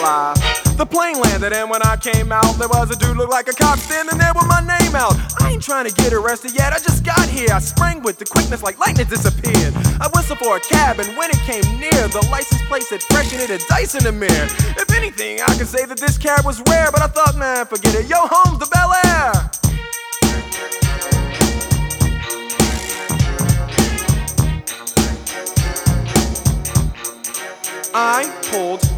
The 0.09 0.87
plane 0.89 1.21
landed, 1.21 1.53
and 1.53 1.69
when 1.69 1.83
I 1.83 1.95
came 1.97 2.33
out, 2.33 2.57
there 2.57 2.69
was 2.69 2.91
a 2.91 2.97
dude 2.97 3.19
look 3.19 3.29
like 3.29 3.47
a 3.47 3.53
cop 3.53 3.79
standing 3.79 4.17
there 4.17 4.33
with 4.35 4.47
my 4.47 4.65
name 4.65 4.97
out. 4.97 5.13
I 5.39 5.53
ain't 5.53 5.63
trying 5.63 5.85
to 5.85 5.93
get 5.93 6.15
arrested 6.15 6.55
yet, 6.55 6.73
I 6.73 6.79
just 6.79 7.05
got 7.05 7.29
here. 7.29 7.53
I 7.53 7.59
sprang 7.59 8.01
with 8.01 8.17
the 8.17 8.25
quickness 8.25 8.63
like 8.63 8.79
lightning 8.79 9.07
disappeared. 9.07 9.75
I 10.01 10.09
whistled 10.15 10.39
for 10.39 10.57
a 10.57 10.61
cab, 10.61 10.99
and 10.99 11.15
when 11.19 11.29
it 11.29 11.37
came 11.45 11.63
near, 11.79 12.09
the 12.09 12.27
license 12.31 12.63
plate 12.69 12.85
said 12.85 13.03
fresh 13.03 13.35
and 13.35 13.43
it 13.43 13.51
had 13.51 13.61
dice 13.69 13.97
in 13.97 14.03
the 14.03 14.13
mirror. 14.13 14.49
If 14.81 14.91
anything, 14.95 15.43
I 15.43 15.55
could 15.59 15.69
say 15.69 15.85
that 15.85 15.99
this 15.99 16.17
cab 16.17 16.47
was 16.47 16.63
rare, 16.71 16.91
but 16.91 17.03
I 17.03 17.09
thought, 17.09 17.37
man, 17.37 17.67
forget 17.67 17.95
it. 17.95 18.09
Yo, 18.09 18.17
home's 18.21 18.61
the 18.61 18.67
Bel 18.73 18.95
Air. 19.05 19.33
I 27.93 28.25
pulled 28.51 28.98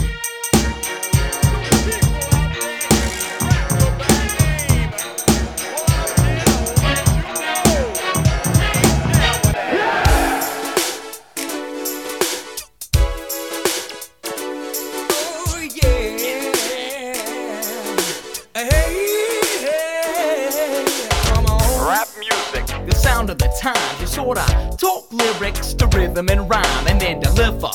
Rhythm 26.11 26.27
and 26.27 26.49
rhyme 26.49 26.87
and 26.87 26.99
then 26.99 27.21
deliver. 27.21 27.69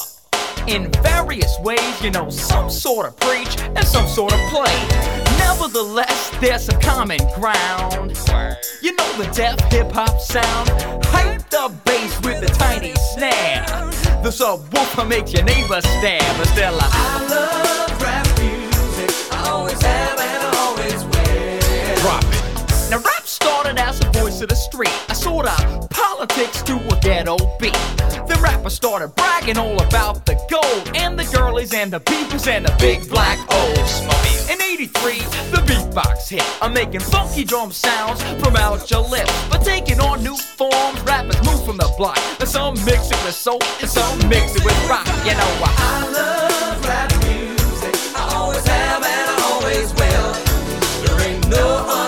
In 0.66 0.92
various 1.02 1.58
ways, 1.60 2.02
you 2.02 2.10
know, 2.10 2.28
some 2.28 2.68
sort 2.68 3.06
of 3.06 3.16
preach 3.16 3.56
and 3.58 3.82
some 3.82 4.06
sort 4.06 4.34
of 4.34 4.40
play. 4.50 4.76
Nevertheless, 5.38 6.30
there's 6.38 6.66
some 6.66 6.78
common 6.82 7.20
ground. 7.34 8.14
You 8.82 8.94
know 8.94 9.16
the 9.16 9.30
def 9.34 9.58
hip 9.72 9.90
hop 9.90 10.20
sound. 10.20 10.68
Hype 11.06 11.48
the 11.48 11.74
bass 11.86 12.20
with 12.20 12.42
the 12.42 12.52
tiny 12.58 12.92
snare. 13.14 13.64
The 14.22 14.28
subwoofer 14.28 15.08
makes 15.08 15.32
your 15.32 15.44
neighbor 15.44 15.80
stare, 15.80 16.20
but 16.36 16.46
still, 16.48 16.76
I 16.78 17.26
love 17.30 17.85
started 23.66 23.82
as 23.82 24.00
a 24.00 24.10
voice 24.20 24.40
of 24.42 24.48
the 24.48 24.54
street. 24.54 24.94
I 25.08 25.14
sorta 25.14 25.56
politics 25.90 26.62
to 26.62 26.74
a 26.76 27.00
ghetto 27.00 27.36
beat. 27.58 27.72
The 28.28 28.38
rapper 28.40 28.70
started 28.70 29.14
bragging 29.16 29.58
all 29.58 29.80
about 29.82 30.24
the 30.24 30.34
gold 30.48 30.90
and 30.94 31.18
the 31.18 31.24
girlies 31.36 31.74
and 31.74 31.92
the 31.92 32.00
beepers 32.00 32.46
and 32.46 32.64
the 32.64 32.74
big 32.78 33.08
black 33.08 33.38
O's. 33.50 34.00
In 34.50 34.62
83, 34.62 35.18
the 35.50 35.62
beatbox 35.66 36.28
hit. 36.28 36.44
I'm 36.62 36.74
making 36.74 37.00
funky 37.00 37.42
drum 37.42 37.72
sounds 37.72 38.22
from 38.40 38.54
out 38.56 38.88
your 38.90 39.02
lips. 39.02 39.32
But 39.50 39.64
taking 39.64 40.00
on 40.00 40.22
new 40.22 40.36
forms, 40.36 41.00
rappers 41.00 41.42
move 41.44 41.64
from 41.64 41.76
the 41.76 41.92
block. 41.98 42.18
And 42.38 42.48
some 42.48 42.74
mix 42.84 43.10
it 43.10 43.18
with 43.24 43.34
soul 43.34 43.62
and 43.80 43.90
some 43.90 44.28
mix 44.28 44.54
it 44.54 44.64
with 44.64 44.78
rock. 44.88 45.06
You 45.26 45.34
know, 45.34 45.52
I, 45.66 45.72
I 45.78 46.12
love 46.12 46.84
rap 46.86 47.10
music. 47.26 47.94
I 48.14 48.34
always 48.36 48.66
have 48.66 49.02
and 49.02 49.30
I 49.30 49.38
always 49.50 49.92
will. 49.94 50.32
There 51.02 51.28
ain't 51.28 51.48
no 51.48 52.05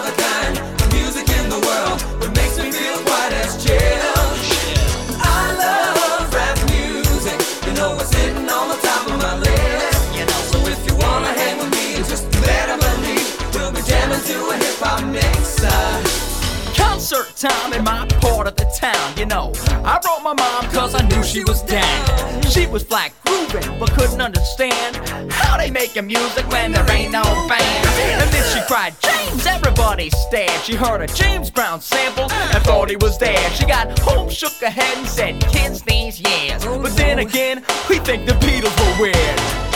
time 17.39 17.73
in 17.73 17.85
my 17.85 18.05
part 18.21 18.49
of 18.49 18.57
the 18.57 18.65
town, 18.77 19.17
you 19.17 19.25
know. 19.25 19.53
I 19.85 20.01
wrote 20.05 20.23
my 20.25 20.35
mom 20.35 20.71
cause 20.73 20.95
I 20.95 21.07
knew 21.07 21.23
she 21.23 21.45
was 21.45 21.63
down. 21.63 22.43
She 22.43 22.67
was 22.67 22.83
black 22.83 23.13
grooving, 23.25 23.79
but 23.79 23.93
couldn't 23.93 24.21
understand 24.21 24.97
how 25.31 25.57
they 25.57 25.71
making 25.71 26.09
music 26.09 26.49
when 26.49 26.73
there 26.73 26.91
ain't 26.91 27.13
no 27.13 27.23
band. 27.23 27.87
And 28.21 28.29
then 28.31 28.45
she 28.53 28.61
cried, 28.67 28.95
James, 29.01 29.47
everybody 29.47 30.11
stared. 30.11 30.63
She 30.65 30.75
heard 30.75 31.01
a 31.01 31.07
James 31.07 31.49
Brown 31.49 31.81
sample 31.81 32.31
and 32.31 32.65
thought 32.65 32.91
he 32.91 32.97
was 32.97 33.19
there. 33.19 33.51
She 33.51 33.65
got 33.67 33.97
home, 34.01 34.29
shook 34.29 34.55
her 34.55 34.71
head, 34.71 34.99
and 34.99 35.07
said, 35.07 35.41
Kids 35.49 35.83
these 35.83 36.21
years. 36.21 36.65
But 36.65 36.97
then 36.97 37.21
again, 37.21 37.65
we 37.89 38.01
think 38.01 38.27
the 38.27 38.33
Beatles 38.33 38.75
were 38.81 39.03
weird. 39.03 39.68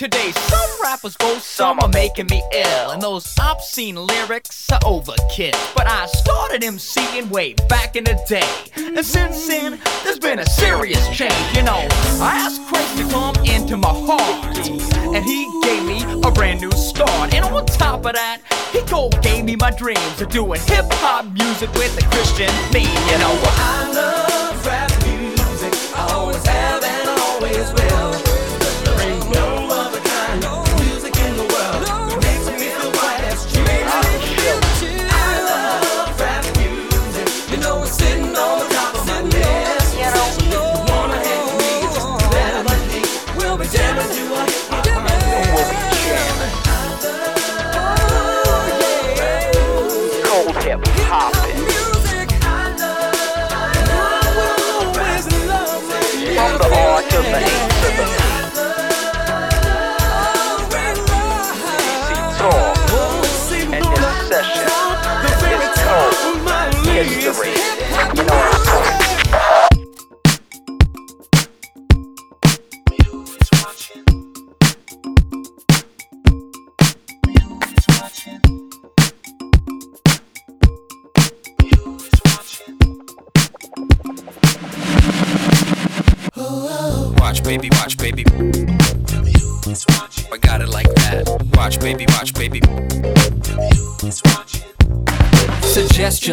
Today, 0.00 0.32
some 0.32 0.82
rappers 0.82 1.14
boast, 1.18 1.46
some 1.46 1.78
are 1.80 1.88
making 1.88 2.28
me 2.30 2.42
ill. 2.54 2.92
And 2.92 3.02
those 3.02 3.36
obscene 3.38 3.96
lyrics 3.96 4.72
are 4.72 4.80
overkill. 4.80 5.52
But 5.76 5.86
I 5.86 6.06
started 6.06 6.62
MCing 6.62 7.28
way 7.28 7.52
back 7.68 7.96
in 7.96 8.04
the 8.04 8.18
day. 8.26 8.48
And 8.76 9.04
since 9.04 9.46
then, 9.46 9.78
there's 10.02 10.18
been 10.18 10.38
a 10.38 10.46
serious 10.46 11.06
change. 11.14 11.54
You 11.54 11.64
know, 11.64 11.86
I 12.18 12.32
asked 12.38 12.66
Christ 12.66 12.96
to 12.96 13.04
come 13.10 13.36
into 13.44 13.76
my 13.76 13.92
heart. 13.92 14.70
And 15.14 15.22
he 15.22 15.44
gave 15.60 15.84
me 15.84 16.02
a 16.26 16.30
brand 16.30 16.62
new 16.62 16.72
start. 16.72 17.34
And 17.34 17.44
on 17.44 17.66
top 17.66 18.06
of 18.06 18.14
that, 18.14 18.40
he 18.72 18.80
go 18.90 19.10
gave 19.20 19.44
me 19.44 19.54
my 19.54 19.70
dreams 19.70 20.22
of 20.22 20.30
doing 20.30 20.62
hip 20.62 20.86
hop 20.92 21.26
music 21.26 21.70
with 21.74 22.02
a 22.02 22.06
Christian 22.08 22.48
theme. 22.72 22.88
You 22.88 23.18
know, 23.18 23.38
I 23.44 23.92
love 23.92 24.66
rap 24.66 24.90
music. 25.04 25.74
I 25.94 26.10
always 26.14 26.46
have 26.46 26.82
and 26.84 27.20
always 27.20 27.72
will. 27.74 28.29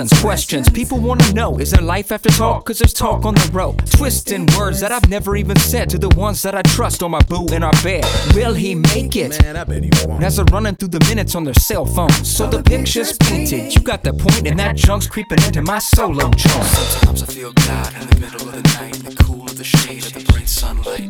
Suggestions, 0.05 0.21
questions, 0.21 0.69
people 0.69 0.99
wanna 0.99 1.33
know 1.33 1.57
Is 1.57 1.71
there 1.71 1.81
life 1.81 2.11
after 2.11 2.29
talk? 2.29 2.65
Cause 2.65 2.77
there's 2.77 2.93
talk 2.93 3.25
on 3.25 3.33
the 3.33 3.49
road. 3.51 3.83
Twisting 3.89 4.45
words 4.57 4.79
that 4.81 4.91
I've 4.91 5.09
never 5.09 5.35
even 5.35 5.57
said 5.57 5.89
To 5.89 5.97
the 5.97 6.09
ones 6.09 6.43
that 6.43 6.53
I 6.53 6.61
trust 6.61 7.01
on 7.01 7.11
my 7.11 7.21
boo 7.21 7.47
in 7.47 7.63
our 7.63 7.71
bed. 7.83 8.05
Will 8.35 8.53
he 8.53 8.75
make 8.75 9.15
it? 9.15 9.41
Man, 9.41 9.57
I 9.57 9.63
bet 9.63 9.83
he 9.83 9.89
won't. 10.05 10.23
As 10.23 10.35
they're 10.35 10.45
running 10.51 10.75
through 10.75 10.89
the 10.89 10.99
minutes 11.09 11.33
on 11.33 11.43
their 11.45 11.55
cell 11.55 11.85
phones. 11.85 12.29
So 12.29 12.47
the 12.47 12.61
picture's 12.61 13.17
painted. 13.17 13.73
You 13.73 13.81
got 13.81 14.03
the 14.03 14.13
point 14.13 14.45
and 14.47 14.59
that 14.59 14.75
junk's 14.75 15.07
creeping 15.07 15.41
into 15.43 15.63
my 15.63 15.79
solo 15.79 16.29
joint 16.29 16.63
Sometimes 16.65 17.23
I 17.23 17.25
feel 17.25 17.53
God 17.53 17.93
in 17.95 18.07
the 18.07 18.19
middle 18.19 18.49
of 18.49 18.53
the 18.53 18.61
night, 18.79 18.99
in 18.99 19.05
the 19.05 19.23
cool 19.23 19.43
of 19.43 19.57
the 19.57 19.63
shade 19.63 20.05
of 20.05 20.13
the 20.13 20.31
bright 20.31 20.47
sunlight. 20.47 21.09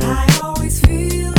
I 0.00 0.40
always 0.42 0.80
feel 0.80 1.34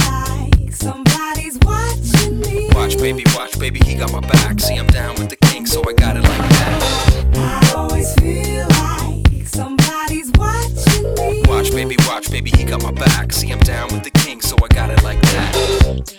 Watch, 2.84 2.98
baby, 2.98 3.24
watch, 3.34 3.58
baby, 3.58 3.80
he 3.86 3.96
got 3.96 4.12
my 4.12 4.20
back. 4.20 4.60
See, 4.60 4.76
I'm 4.76 4.88
down 4.88 5.16
with 5.16 5.30
the 5.30 5.38
king, 5.38 5.66
so 5.66 5.82
I 5.88 5.94
got 5.94 6.18
it 6.18 6.24
like 6.24 6.50
that. 6.50 7.32
I 7.34 7.74
always 7.78 8.14
feel 8.16 8.68
like 8.68 9.48
somebody's 9.48 10.30
watching 10.34 11.16
me. 11.16 11.44
Watch, 11.48 11.72
baby, 11.72 11.96
watch, 12.06 12.30
baby, 12.30 12.50
he 12.50 12.66
got 12.66 12.84
my 12.84 12.92
back. 12.92 13.32
See, 13.32 13.50
I'm 13.54 13.60
down 13.60 13.88
with 13.94 14.04
the 14.04 14.12
king, 14.12 14.42
so 14.42 14.58
I 14.62 14.68
got 14.68 14.90
it 14.90 15.02
like 15.02 15.22
that. 15.22 16.14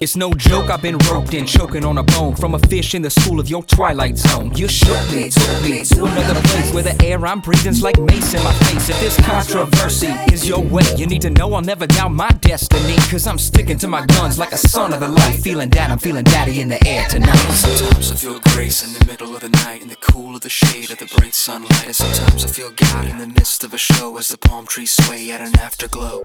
It's 0.00 0.16
no 0.16 0.32
joke, 0.34 0.68
I've 0.70 0.82
been 0.82 0.98
roped 1.10 1.34
in, 1.34 1.46
choking 1.46 1.84
on 1.84 1.98
a 1.98 2.02
bone 2.02 2.34
from 2.34 2.54
a 2.54 2.58
fish 2.58 2.94
in 2.94 3.02
the 3.02 3.10
school 3.10 3.38
of 3.38 3.48
your 3.48 3.62
twilight 3.62 4.18
zone. 4.18 4.52
You 4.56 4.68
shook 4.68 5.00
me, 5.12 5.30
took 5.30 5.62
me 5.62 5.84
to 5.84 6.04
another 6.04 6.40
place 6.48 6.72
where 6.72 6.82
the 6.82 6.96
air 7.04 7.24
I'm 7.26 7.40
breathing's 7.40 7.82
like 7.82 7.98
mace 7.98 8.34
in 8.34 8.42
my 8.42 8.52
face. 8.54 8.88
If 8.88 8.98
this 9.00 9.16
controversy 9.20 10.08
is 10.32 10.48
your 10.48 10.60
way, 10.60 10.82
you 10.96 11.06
need 11.06 11.22
to 11.22 11.30
know 11.30 11.54
I'll 11.54 11.62
never 11.62 11.86
doubt 11.86 12.12
my 12.12 12.30
destiny. 12.40 12.96
Cause 13.10 13.26
I'm 13.26 13.38
sticking 13.38 13.78
to 13.78 13.88
my 13.88 14.04
guns 14.06 14.38
like 14.38 14.52
a 14.52 14.58
son 14.58 14.92
of 14.92 15.00
the 15.00 15.08
light. 15.08 15.40
Feeling 15.40 15.70
that 15.70 15.90
I'm 15.90 15.98
feeling 15.98 16.24
daddy 16.24 16.60
in 16.60 16.68
the 16.68 16.84
air 16.86 17.06
tonight. 17.08 17.36
Sometimes 17.36 18.10
I 18.10 18.16
feel 18.16 18.40
grace 18.54 18.84
in 18.84 18.98
the 18.98 19.04
middle 19.06 19.34
of 19.34 19.40
the 19.40 19.50
night, 19.50 19.82
in 19.82 19.88
the 19.88 19.96
cool 19.96 20.34
of 20.34 20.42
the 20.42 20.50
shade 20.50 20.90
of 20.90 20.98
the 20.98 21.12
bright 21.16 21.34
sunlight. 21.34 21.86
And 21.86 21.96
sometimes 21.96 22.44
I 22.44 22.48
feel 22.48 22.70
God 22.70 23.08
in 23.08 23.18
the 23.18 23.26
midst 23.26 23.64
of 23.64 23.72
a 23.72 23.78
show 23.78 24.16
as 24.18 24.28
the 24.28 24.38
palm 24.38 24.66
trees 24.66 24.90
sway 24.90 25.30
at 25.30 25.40
an 25.40 25.58
afterglow. 25.58 26.22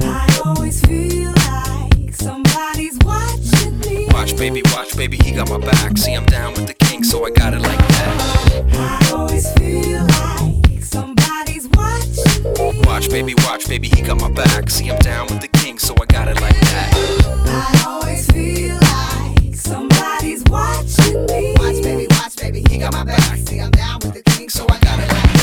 I 0.00 0.40
always 0.44 0.80
feel 0.84 1.32
like 1.32 1.92
Everybody's 2.72 2.98
watching 3.04 3.78
me. 3.80 4.08
Watch, 4.12 4.34
baby, 4.38 4.62
watch, 4.72 4.96
baby, 4.96 5.18
he 5.18 5.32
got 5.32 5.50
my 5.50 5.58
back. 5.58 5.98
See, 5.98 6.14
I'm 6.14 6.24
down 6.24 6.54
with 6.54 6.66
the 6.66 6.72
king, 6.72 7.04
so 7.04 7.22
I 7.26 7.30
got 7.30 7.52
it 7.52 7.60
like 7.60 7.78
that. 7.78 8.70
I 8.72 9.12
always 9.12 9.52
feel 9.52 10.00
like 10.06 10.82
somebody's 10.82 11.68
watching 11.68 12.54
me. 12.54 12.80
Watch, 12.86 13.10
baby, 13.10 13.34
watch, 13.44 13.68
baby, 13.68 13.88
he 13.88 14.00
got 14.00 14.18
my 14.22 14.30
back. 14.30 14.70
See, 14.70 14.90
I'm 14.90 14.98
down 15.00 15.26
with 15.26 15.42
the 15.42 15.48
king, 15.48 15.78
so 15.78 15.94
I 16.00 16.06
got 16.06 16.28
it 16.28 16.40
like 16.40 16.58
that. 16.60 16.94
I 17.46 17.84
always 17.86 18.26
feel 18.30 18.76
like 18.76 19.54
somebody's 19.54 20.42
watching 20.44 21.26
me. 21.26 21.54
Watch, 21.58 21.82
baby, 21.82 22.06
watch, 22.08 22.36
baby, 22.36 22.64
he 22.70 22.78
got 22.78 22.94
my 22.94 23.04
back. 23.04 23.36
See, 23.36 23.60
I'm 23.60 23.70
down 23.70 23.98
with 24.02 24.14
the 24.14 24.22
king, 24.22 24.48
so 24.48 24.64
I 24.70 24.78
got 24.78 24.98
it 24.98 25.08
like 25.08 25.32
that. 25.34 25.42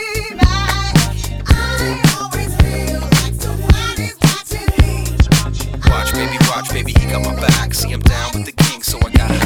Baby, 6.73 6.93
he 6.93 7.05
got 7.11 7.25
my 7.25 7.35
back. 7.35 7.73
See, 7.73 7.91
I'm 7.91 7.99
down 7.99 8.31
with 8.33 8.45
the 8.45 8.53
king, 8.53 8.81
so 8.81 8.97
I 9.05 9.11
gotta 9.11 9.40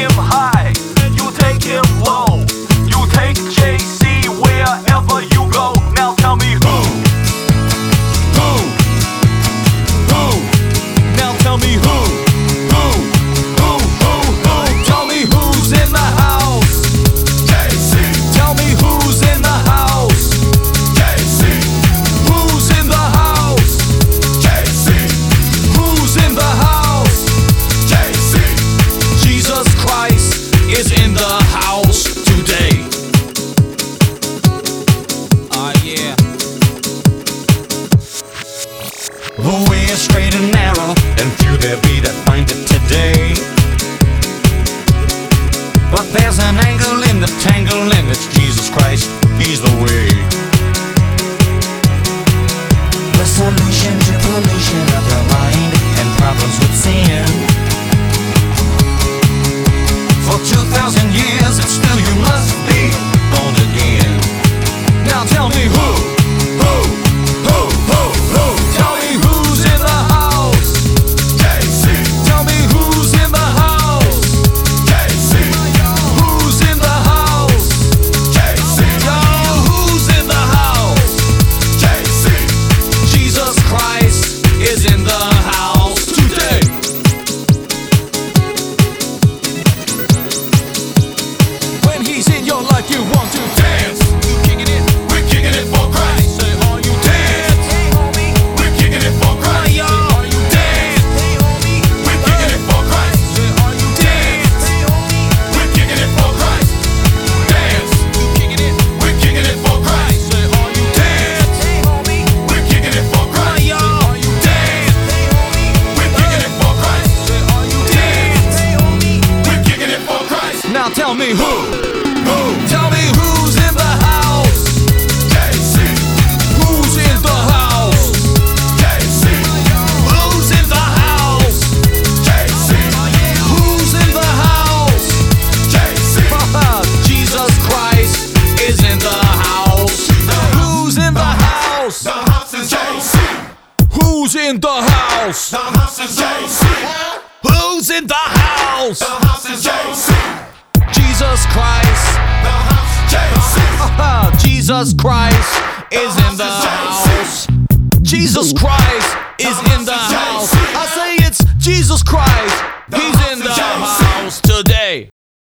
him 0.00 0.10
high. 0.12 0.59